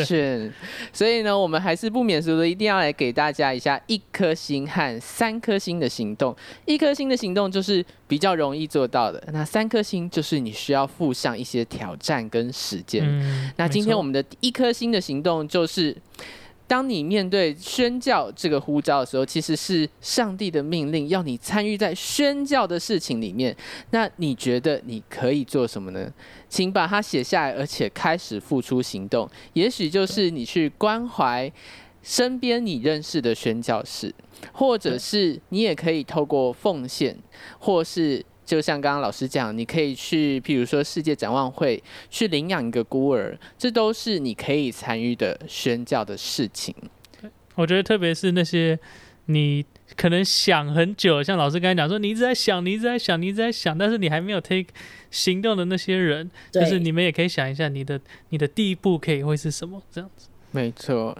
[0.93, 6.35] 所以呢，我们还是不免俗的，一定要来给大家一下一颗星和三颗星的行动。
[6.65, 13.03] 一颗星的行动就是比较容易做到的，那三颗星就是你需要附上一些挑战跟时间。
[13.57, 15.95] 那今天我们的一颗星的行动就是。
[16.71, 23.53] 当你面对宣教这个呼召的时候，其实是上帝的命令，要你参与在宣教的事情里面。
[23.89, 26.09] 那你觉得你可以做什么呢？
[26.47, 29.29] 请把它写下来，而且开始付出行动。
[29.51, 31.51] 也许就是你去关怀
[32.01, 34.15] 身边你认识的宣教士，
[34.53, 37.17] 或者是你也可以透过奉献，
[37.59, 38.25] 或是。
[38.45, 46.75] 就像刚刚老师讲，你可以去，譬如说世界展望会去领养一个孤儿，这都是你可以参与的宣教的事情。
[47.55, 48.77] 我觉得特别是那些
[49.25, 49.63] 你
[49.95, 54.67] 可能想很久，像老师刚才讲说，你一直在想，你一直在想，你一直在想，但是你还没有 take
[55.11, 59.81] 行动的那些人，就是你们也可以想一下，你的你的第一步可以会是什么？
[59.91, 60.27] 这样子。
[60.51, 61.17] 没错。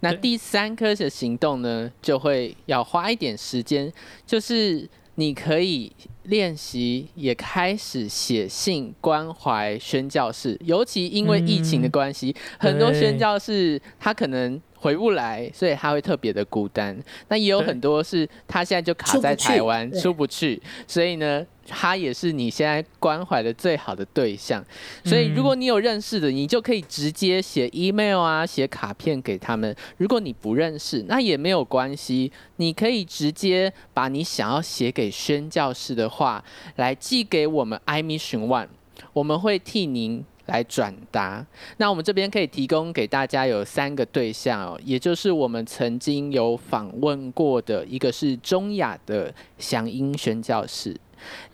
[0.00, 3.92] 那第三颗的行动呢，就会要花一点时间，
[4.26, 4.88] 就是
[5.20, 5.92] 你可以。
[6.24, 16.98] 练习也开始写信关怀宣教士，尤其因为疫情的关系，很多宣教士他可能回不来，所以他会特别的孤单。
[17.28, 21.46] 那也有很多是他现在就卡在台湾出不去，所以呢。
[21.72, 24.64] 他也是你现在关怀的最好的对象，
[25.04, 29.72] 所以如果你有认识的，你就可以直接写 email 啊，写卡片给他们。
[29.96, 36.42] 如果你不认识，那也没有关系，你可以直接把你想要写给宣教士的话
[36.74, 38.66] 来寄给我们 i mission one，
[39.12, 41.46] 我们会替您来转达。
[41.78, 50.94] 那我们这边可以提供给大家有三个对象哦，也就是我们曾经有访问过的一个是中亚的祥音宣教士。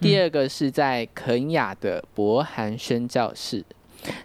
[0.00, 3.64] 第二个是在肯雅的博涵宣教士，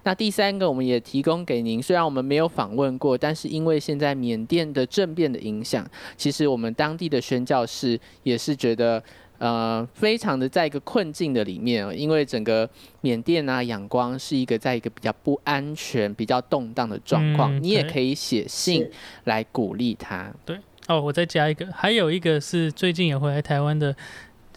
[0.03, 1.81] 那第三个我们也提供给您。
[1.81, 5.83] 虽然我们没有访问过，但是因为现在缅甸的政变的影响，
[6.15, 9.03] 其实我们当地的宣教士也是觉得
[9.41, 12.69] 呃非常的在一个困境的里面因为整个
[13.01, 18.87] 缅甸啊仰光是一个在一个比较不安全、比较动荡的状况，你也可以写信
[19.23, 20.31] 来鼓励他。
[20.45, 23.95] 对哦，我再加一个，还有一个是最近也回来台湾的。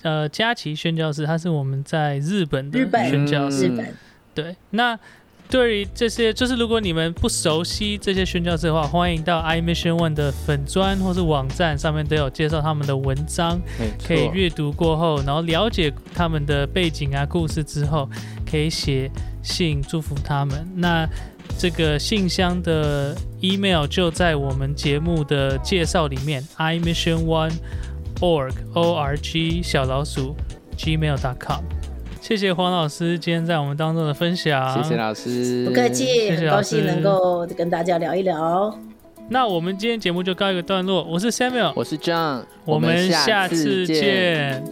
[0.03, 2.79] 呃，佳琪宣教师，他是我们在日本的
[3.09, 3.73] 宣教师。
[4.35, 4.99] 对，那
[5.49, 13.61] 对于这些，就是如果你们不熟悉这些宣教士的话，欢迎到 i mission one 的粉砖或是网站上面都有介绍他们的文章，
[14.07, 18.09] 可以阅读过后，然后了解他们的背景啊、故事之后，
[18.51, 19.11] 可以写
[19.43, 20.67] 信祝福他们。
[20.75, 21.09] 那
[21.59, 27.53] 这个信箱的 email 就在我们节目的介绍里面，i mission one。
[28.21, 30.37] org o r g 小老鼠
[30.79, 31.65] gmail.com，
[32.25, 38.75] 谢谢黄老师今天在我们当中的分享，谢谢老师，不客气，很高兴能够跟大家聊一聊。
[39.29, 44.65] 那我们今天节目就告一个段落，我是 Samuel，我是 John，我们下次见。